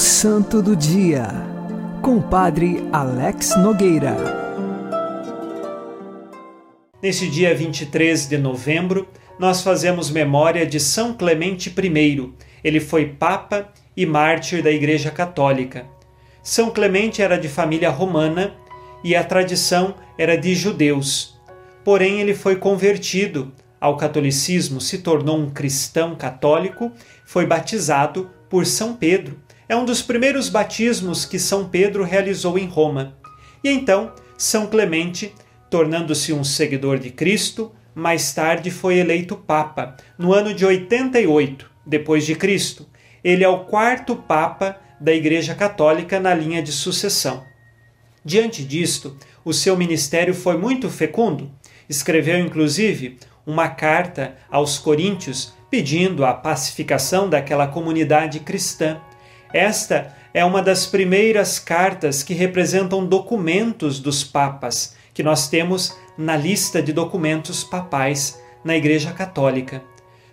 Santo 0.00 0.62
do 0.62 0.74
Dia, 0.74 1.28
com 2.00 2.16
o 2.16 2.22
Padre 2.22 2.88
Alex 2.90 3.54
Nogueira. 3.58 4.16
Neste 7.02 7.28
dia 7.28 7.54
23 7.54 8.26
de 8.26 8.38
novembro, 8.38 9.06
nós 9.38 9.60
fazemos 9.60 10.10
memória 10.10 10.64
de 10.64 10.80
São 10.80 11.12
Clemente 11.12 11.68
I. 11.68 12.32
Ele 12.64 12.80
foi 12.80 13.08
Papa 13.08 13.68
e 13.94 14.06
mártir 14.06 14.62
da 14.62 14.70
Igreja 14.70 15.10
Católica. 15.10 15.86
São 16.42 16.70
Clemente 16.70 17.20
era 17.20 17.36
de 17.36 17.50
família 17.50 17.90
romana 17.90 18.54
e 19.04 19.14
a 19.14 19.22
tradição 19.22 19.94
era 20.16 20.34
de 20.34 20.54
judeus. 20.54 21.38
Porém, 21.84 22.22
ele 22.22 22.32
foi 22.32 22.56
convertido 22.56 23.52
ao 23.78 23.98
catolicismo, 23.98 24.80
se 24.80 24.96
tornou 24.96 25.36
um 25.36 25.50
cristão 25.50 26.14
católico, 26.14 26.90
foi 27.26 27.44
batizado 27.44 28.30
por 28.48 28.64
São 28.64 28.96
Pedro. 28.96 29.36
É 29.70 29.76
um 29.76 29.84
dos 29.84 30.02
primeiros 30.02 30.48
batismos 30.48 31.24
que 31.24 31.38
São 31.38 31.68
Pedro 31.68 32.02
realizou 32.02 32.58
em 32.58 32.66
Roma. 32.66 33.14
E 33.62 33.70
então, 33.70 34.12
São 34.36 34.66
Clemente, 34.66 35.32
tornando-se 35.70 36.32
um 36.32 36.42
seguidor 36.42 36.98
de 36.98 37.08
Cristo, 37.08 37.70
mais 37.94 38.34
tarde 38.34 38.68
foi 38.68 38.98
eleito 38.98 39.36
papa, 39.36 39.96
no 40.18 40.34
ano 40.34 40.52
de 40.52 40.66
88 40.66 41.70
depois 41.86 42.26
de 42.26 42.34
Cristo. 42.34 42.88
Ele 43.22 43.44
é 43.44 43.48
o 43.48 43.60
quarto 43.60 44.16
papa 44.16 44.76
da 45.00 45.14
Igreja 45.14 45.54
Católica 45.54 46.18
na 46.18 46.34
linha 46.34 46.60
de 46.60 46.72
sucessão. 46.72 47.44
Diante 48.24 48.64
disto, 48.64 49.16
o 49.44 49.52
seu 49.52 49.76
ministério 49.76 50.34
foi 50.34 50.58
muito 50.58 50.90
fecundo. 50.90 51.48
Escreveu 51.88 52.40
inclusive 52.40 53.20
uma 53.46 53.68
carta 53.68 54.34
aos 54.50 54.80
coríntios 54.80 55.54
pedindo 55.70 56.24
a 56.24 56.34
pacificação 56.34 57.30
daquela 57.30 57.68
comunidade 57.68 58.40
cristã. 58.40 59.00
Esta 59.52 60.14
é 60.32 60.44
uma 60.44 60.62
das 60.62 60.86
primeiras 60.86 61.58
cartas 61.58 62.22
que 62.22 62.34
representam 62.34 63.04
documentos 63.04 63.98
dos 63.98 64.22
papas 64.22 64.94
que 65.12 65.22
nós 65.22 65.48
temos 65.48 65.96
na 66.16 66.36
lista 66.36 66.80
de 66.80 66.92
documentos 66.92 67.64
papais 67.64 68.40
na 68.64 68.76
Igreja 68.76 69.12
Católica. 69.12 69.82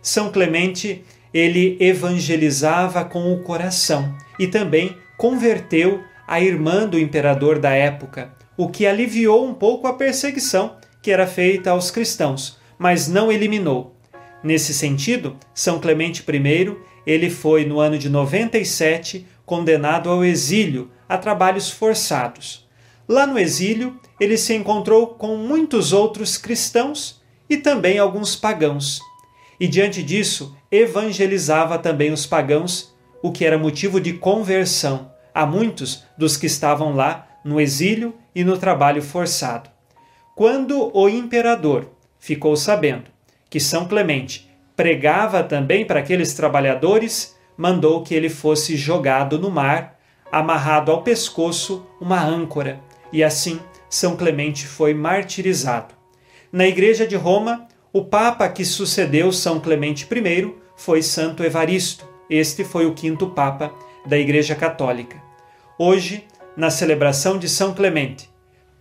São 0.01 0.31
Clemente, 0.31 1.03
ele 1.33 1.77
evangelizava 1.79 3.03
com 3.03 3.33
o 3.33 3.41
coração 3.41 4.15
e 4.37 4.47
também 4.47 4.95
converteu 5.17 6.03
a 6.27 6.39
irmã 6.39 6.85
do 6.87 6.99
imperador 6.99 7.57
da 7.57 7.71
época, 7.71 8.33
o 8.55 8.69
que 8.69 8.85
aliviou 8.85 9.47
um 9.47 9.53
pouco 9.53 9.87
a 9.87 9.93
perseguição 9.93 10.77
que 11.01 11.11
era 11.11 11.25
feita 11.25 11.71
aos 11.71 11.89
cristãos, 11.89 12.57
mas 12.77 13.07
não 13.07 13.31
eliminou. 13.31 13.95
Nesse 14.43 14.73
sentido, 14.73 15.35
São 15.53 15.79
Clemente 15.79 16.21
I, 16.21 16.75
ele 17.07 17.29
foi 17.29 17.63
no 17.63 17.79
ano 17.79 17.97
de 17.97 18.09
97 18.09 19.25
condenado 19.45 20.09
ao 20.09 20.25
exílio 20.25 20.91
a 21.07 21.17
trabalhos 21.17 21.71
forçados. 21.71 22.67
Lá 23.07 23.25
no 23.25 23.39
exílio, 23.39 23.97
ele 24.19 24.37
se 24.37 24.53
encontrou 24.53 25.07
com 25.07 25.37
muitos 25.37 25.93
outros 25.93 26.37
cristãos 26.37 27.21
e 27.49 27.55
também 27.55 27.97
alguns 27.97 28.35
pagãos. 28.35 28.99
E 29.57 29.69
diante 29.69 30.03
disso, 30.03 30.53
evangelizava 30.69 31.79
também 31.79 32.11
os 32.11 32.25
pagãos, 32.25 32.93
o 33.23 33.31
que 33.31 33.45
era 33.45 33.57
motivo 33.57 34.01
de 34.01 34.11
conversão 34.11 35.09
a 35.33 35.45
muitos 35.45 36.03
dos 36.17 36.35
que 36.35 36.45
estavam 36.45 36.93
lá 36.93 37.25
no 37.41 37.61
exílio 37.61 38.15
e 38.35 38.43
no 38.43 38.57
trabalho 38.57 39.01
forçado. 39.01 39.69
Quando 40.35 40.91
o 40.93 41.07
imperador 41.07 41.89
ficou 42.19 42.57
sabendo 42.57 43.05
que 43.49 43.61
São 43.61 43.87
Clemente 43.87 44.46
pregava 44.77 45.43
também 45.43 45.83
para 45.83 45.99
aqueles 45.99 46.35
trabalhadores, 46.35 47.35
mandou 47.57 48.03
que 48.03 48.13
ele 48.13 48.29
fosse 48.29 48.77
jogado 48.77 49.39
no 49.39 49.49
mar, 49.49 49.99
amarrado 50.31 50.91
ao 50.91 51.01
pescoço 51.01 51.87
uma 51.99 52.23
âncora, 52.23 52.79
e 53.11 53.23
assim 53.23 53.59
São 53.89 54.15
Clemente 54.15 54.67
foi 54.67 54.93
martirizado. 54.93 55.95
Na 56.51 56.67
Igreja 56.67 57.07
de 57.07 57.15
Roma, 57.15 57.67
o 57.91 58.05
Papa 58.05 58.47
que 58.47 58.63
sucedeu 58.63 59.31
São 59.31 59.59
Clemente 59.59 60.07
I 60.09 60.53
foi 60.75 61.01
Santo 61.01 61.43
Evaristo. 61.43 62.07
Este 62.29 62.63
foi 62.63 62.85
o 62.85 62.93
quinto 62.93 63.27
Papa 63.27 63.73
da 64.05 64.17
Igreja 64.17 64.53
Católica. 64.53 65.17
Hoje, 65.79 66.25
na 66.55 66.69
celebração 66.69 67.39
de 67.39 67.49
São 67.49 67.73
Clemente, 67.73 68.29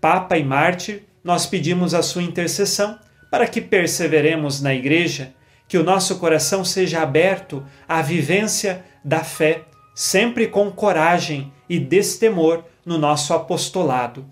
Papa 0.00 0.37
e 0.37 0.44
Mártir, 0.44 1.04
nós 1.24 1.46
pedimos 1.46 1.94
a 1.94 2.02
sua 2.02 2.22
intercessão 2.22 2.98
para 3.30 3.46
que 3.46 3.61
perseveremos 3.61 4.61
na 4.61 4.74
Igreja, 4.74 5.35
que 5.68 5.79
o 5.79 5.85
nosso 5.85 6.18
coração 6.18 6.64
seja 6.64 7.02
aberto 7.02 7.64
à 7.88 8.00
vivência 8.02 8.85
da 9.05 9.24
fé, 9.24 9.62
sempre 9.94 10.46
com 10.46 10.70
coragem 10.70 11.52
e 11.68 11.79
destemor 11.79 12.64
no 12.85 12.98
nosso 12.98 13.35
apostolado, 13.35 14.24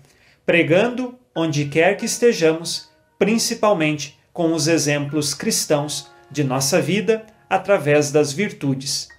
pregando 0.45 1.15
onde 1.35 1.65
quer 1.65 1.97
que 1.97 2.05
estejamos, 2.05 2.89
principalmente 3.19 4.17
com 4.31 4.53
os 4.53 4.67
exemplos 4.67 5.33
cristãos 5.33 6.09
de 6.31 6.43
nossa 6.43 6.81
vida 6.81 7.25
através 7.49 8.11
das 8.11 8.31
virtudes. 8.31 9.09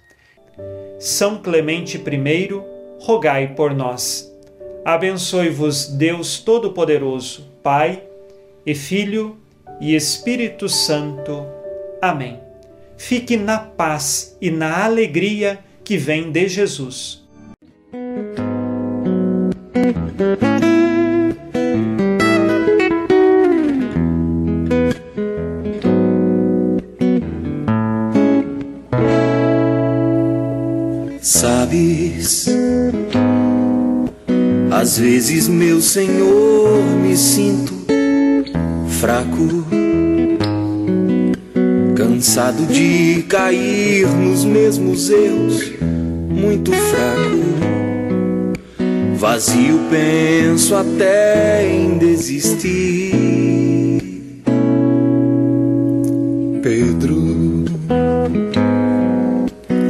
São 0.99 1.41
Clemente 1.41 1.97
I, 1.97 2.61
rogai 2.99 3.53
por 3.55 3.73
nós. 3.73 4.31
Abençoe-vos 4.83 5.87
Deus 5.87 6.39
Todo-Poderoso, 6.39 7.47
Pai 7.61 8.03
e 8.65 8.73
Filho 8.73 9.37
e 9.79 9.95
Espírito 9.95 10.67
Santo. 10.67 11.56
Amém. 12.01 12.39
Fique 12.97 13.37
na 13.37 13.59
paz 13.59 14.37
e 14.41 14.49
na 14.49 14.85
alegria 14.85 15.59
que 15.83 15.97
vem 15.97 16.31
de 16.31 16.47
Jesus. 16.47 17.25
Sabes 31.21 32.47
às 34.71 34.99
vezes, 34.99 35.47
meu 35.47 35.81
Senhor, 35.81 36.83
me 37.01 37.17
sinto 37.17 37.73
fraco, 38.99 39.65
cansado 42.17 42.65
de 42.65 43.23
cair 43.29 44.07
nos 44.07 44.43
mesmos 44.43 45.07
erros, 45.11 45.71
muito 46.27 46.71
fraco, 46.71 48.57
vazio, 49.17 49.79
penso 49.91 50.73
até 50.73 51.69
em 51.71 51.99
desistir. 51.99 53.21
Pedro, 56.63 57.65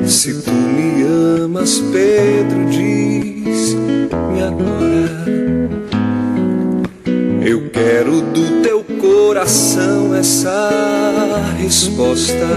se 0.05 0.33
tu 0.41 0.51
me 0.51 1.03
amas, 1.45 1.81
Pedro, 1.93 2.65
diz 2.69 3.73
agora. 4.45 5.07
Eu 7.41 7.69
quero 7.69 8.19
do 8.19 8.46
coração 9.37 10.15
essa 10.15 11.53
resposta. 11.59 12.47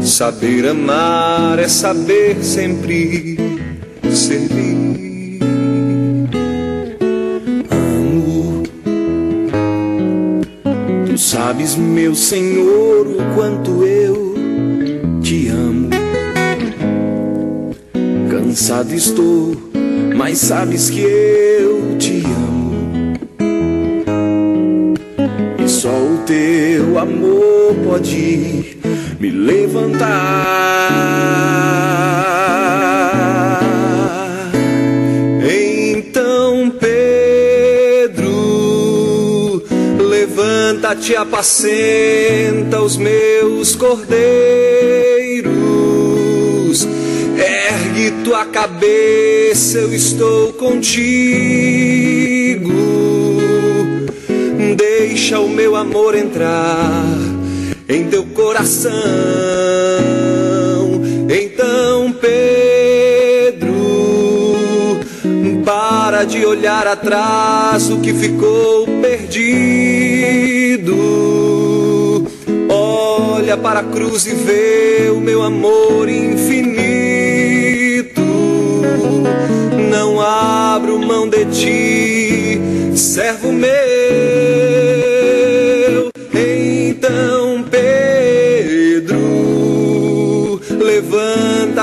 Saber 0.00 0.68
amar 0.68 1.58
é 1.58 1.66
saber 1.66 2.36
sempre 2.44 3.36
servir. 4.12 5.40
Amo. 7.72 8.62
Tu 11.06 11.18
sabes, 11.18 11.74
meu 11.74 12.14
Senhor, 12.14 13.04
o 13.04 13.34
quanto 13.34 13.82
eu 13.82 14.36
te 15.20 15.48
amo. 15.48 15.90
Cansado 18.30 18.94
estou 18.94 19.56
mas 20.18 20.38
sabes 20.38 20.90
que 20.90 21.00
eu 21.00 21.37
pode 28.08 28.78
me 29.20 29.30
levantar. 29.30 30.08
Então, 35.42 36.70
Pedro, 36.70 38.22
levanta-te, 39.98 41.14
apacenta 41.16 42.80
os 42.80 42.96
meus 42.96 43.76
cordeiros 43.76 44.28
Ergue 47.36 48.10
tua 48.24 48.46
cabeça, 48.46 49.78
eu 49.78 49.92
estou 49.94 50.54
contigo. 50.54 51.08
Deixa 54.76 55.38
o 55.40 55.48
meu 55.48 55.76
amor 55.76 56.14
entrar 56.16 57.27
em 57.88 58.04
teu 58.04 58.24
coração. 58.26 58.92
Então, 61.28 62.12
Pedro, 62.12 63.68
para 65.64 66.24
de 66.24 66.44
olhar 66.44 66.86
atrás 66.86 67.90
o 67.90 67.98
que 68.00 68.12
ficou 68.12 68.86
perdido. 69.00 70.96
Olha 72.68 73.56
para 73.56 73.80
a 73.80 73.84
cruz 73.84 74.26
e 74.26 74.34
vê 74.34 75.10
o 75.10 75.20
meu 75.20 75.42
amor 75.42 76.08
infinito. 76.08 76.68
Não 79.90 80.20
abro 80.20 80.98
mão 80.98 81.26
de 81.28 81.46
ti, 81.46 82.60
servo 82.94 83.50
meu 83.50 83.87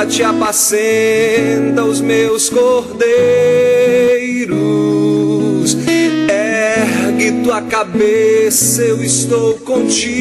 levanta-te, 0.06 0.24
apacenta 0.24 1.84
os 1.84 2.00
meus 2.02 2.50
cordeiros. 2.50 3.06
Ergue 6.30 7.44
tua 7.44 7.62
cabeça, 7.62 8.82
eu 8.84 9.02
estou 9.02 9.56
contigo. 9.56 10.16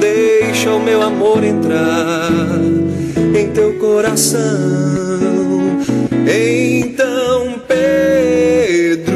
Deixa 0.00 0.70
o 0.70 0.80
meu 0.80 1.02
amor 1.02 1.44
entrar 1.44 2.30
em 3.38 3.48
teu 3.48 3.74
coração. 3.78 4.40
Então, 6.26 7.60
Pedro, 7.68 9.12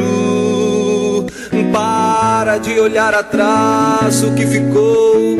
para 1.72 2.58
de 2.58 2.78
olhar 2.78 3.14
atrás 3.14 4.22
o 4.22 4.32
que 4.34 4.46
ficou 4.46 5.35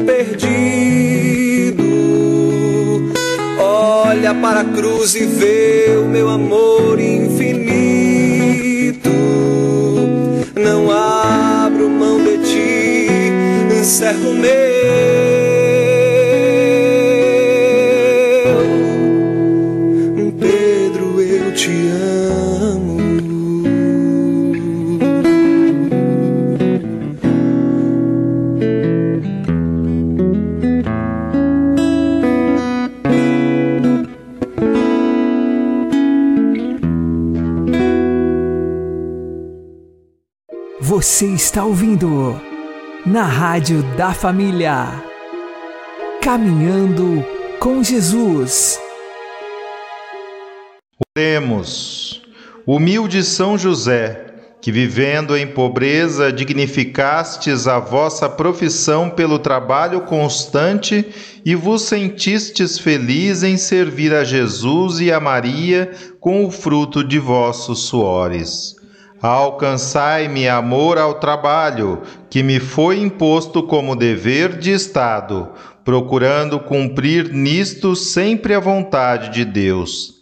Olha 4.27 4.35
para 4.41 4.63
a 4.63 4.65
cruz 4.65 5.15
e 5.15 5.25
vê 5.25 5.97
o 6.03 6.09
meu 6.09 6.29
amor 6.29 6.99
infinito. 6.99 7.49
Não 10.57 10.91
abro 10.91 11.89
mão 11.89 12.19
de 12.19 12.39
ti, 12.39 13.85
servo 13.85 14.33
meu. 14.33 14.76
Você 40.97 41.27
está 41.27 41.63
ouvindo 41.63 42.41
na 43.05 43.25
Rádio 43.25 43.83
da 43.99 44.15
Família. 44.15 45.05
Caminhando 46.23 47.23
com 47.61 47.85
Jesus. 47.85 48.81
Oremos. 51.15 52.23
Humilde 52.67 53.23
São 53.23 53.59
José, 53.59 54.37
que 54.63 54.73
vivendo 54.73 55.37
em 55.37 55.47
pobreza 55.47 56.33
dignificastes 56.33 57.69
a 57.69 57.79
vossa 57.79 58.27
profissão 58.27 59.11
pelo 59.11 59.39
trabalho 59.39 60.01
constante 60.01 61.05
e 61.45 61.55
vos 61.55 61.83
sentistes 61.83 62.79
feliz 62.79 63.43
em 63.43 63.59
servir 63.59 64.15
a 64.15 64.25
Jesus 64.25 64.99
e 65.01 65.13
a 65.13 65.21
Maria 65.21 65.93
com 66.19 66.47
o 66.47 66.51
fruto 66.51 67.05
de 67.05 67.19
vossos 67.19 67.81
suores. 67.81 68.76
Alcançai-me 69.27 70.49
amor 70.49 70.99
ao 70.99 71.15
trabalho, 71.15 72.01
que 72.31 72.45
me 72.45 72.61
foi 72.61 73.01
imposto 73.01 73.61
como 73.61 73.97
dever 73.97 74.57
de 74.57 74.71
Estado, 74.71 75.49
procurando 75.85 76.61
cumprir 76.61 77.33
nisto 77.33 77.97
sempre 77.97 78.55
a 78.55 78.61
vontade 78.61 79.31
de 79.31 79.45
Deus. 79.45 80.15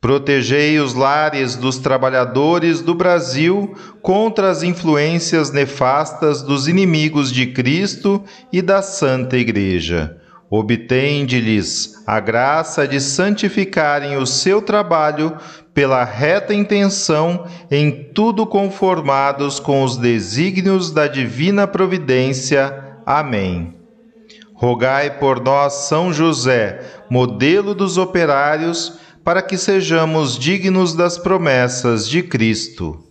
Protegei 0.00 0.80
os 0.80 0.94
lares 0.94 1.54
dos 1.54 1.78
trabalhadores 1.78 2.80
do 2.80 2.92
Brasil 2.92 3.72
contra 4.02 4.50
as 4.50 4.64
influências 4.64 5.52
nefastas 5.52 6.42
dos 6.42 6.66
inimigos 6.66 7.30
de 7.30 7.46
Cristo 7.46 8.20
e 8.52 8.60
da 8.60 8.82
Santa 8.82 9.36
Igreja. 9.36 10.16
Obtende-lhes 10.50 12.02
a 12.04 12.18
graça 12.18 12.88
de 12.88 13.00
santificarem 13.00 14.16
o 14.16 14.26
seu 14.26 14.60
trabalho 14.60 15.36
pela 15.72 16.04
reta 16.04 16.52
intenção, 16.52 17.46
em 17.70 18.10
tudo 18.12 18.46
conformados 18.46 19.60
com 19.60 19.82
os 19.82 19.96
desígnios 19.96 20.90
da 20.90 21.06
divina 21.06 21.66
providência. 21.66 22.96
Amém. 23.06 23.74
Rogai 24.52 25.18
por 25.18 25.40
nós, 25.40 25.72
São 25.88 26.12
José, 26.12 26.82
modelo 27.08 27.74
dos 27.74 27.96
operários, 27.96 28.98
para 29.24 29.42
que 29.42 29.56
sejamos 29.56 30.38
dignos 30.38 30.94
das 30.94 31.16
promessas 31.16 32.08
de 32.08 32.22
Cristo. 32.22 33.04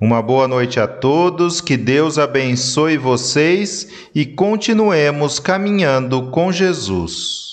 Uma 0.00 0.22
boa 0.22 0.48
noite 0.48 0.80
a 0.80 0.86
todos, 0.86 1.60
que 1.60 1.76
Deus 1.76 2.18
abençoe 2.18 2.96
vocês 2.96 3.88
e 4.14 4.24
continuemos 4.24 5.38
caminhando 5.38 6.30
com 6.30 6.50
Jesus. 6.50 7.49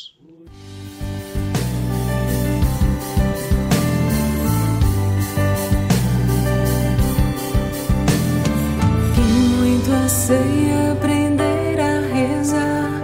Anseia 10.28 10.92
aprender 10.92 11.80
a 11.80 12.02
rezar, 12.14 13.02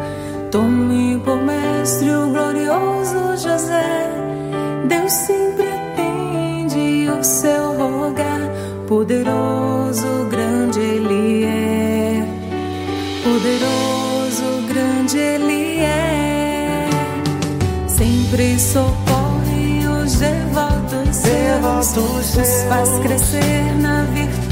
tome 0.51 1.17
por 1.24 1.38
mestre 1.38 2.09
o 2.09 2.30
glorioso 2.30 3.38
José. 3.38 4.09
Deus 4.89 5.11
sempre 5.13 5.67
atende 5.67 7.09
o 7.09 7.24
seu 7.24 7.78
rogar, 7.78 8.41
poderoso, 8.88 10.28
grande 10.30 10.80
Ele 10.80 11.45
é. 11.45 12.26
Poderoso, 13.24 14.67
grande 14.67 15.17
Ele 15.17 15.80
é. 15.80 16.89
Sempre 17.88 18.59
socorre 18.59 19.88
os 19.88 20.15
devotos 20.15 21.15
seus, 21.15 22.36
os 22.36 22.63
faz 22.67 22.89
crescer 22.99 23.76
na 23.80 24.03
virtude 24.07 24.42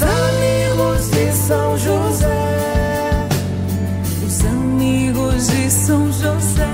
Os 0.00 0.06
amigos 0.06 1.10
de 1.10 1.30
São 1.30 1.76
José, 1.76 3.28
os 4.24 4.44
amigos 4.46 5.46
de 5.48 5.70
São 5.70 6.10
José. 6.10 6.64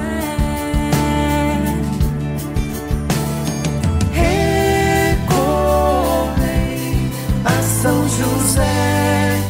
Recorrei 5.25 6.31
a 7.45 7.63
São 7.83 8.09
José, 8.09 9.41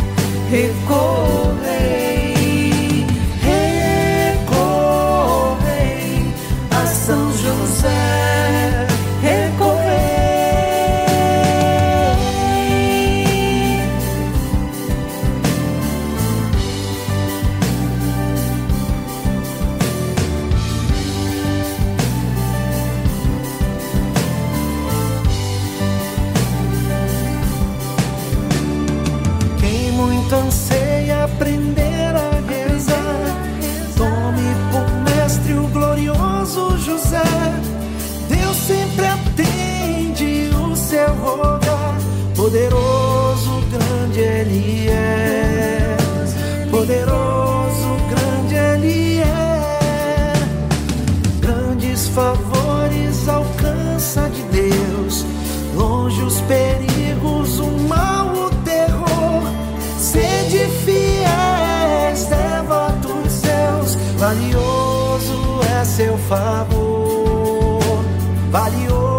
favor, 66.36 68.04
valioso 68.50 69.15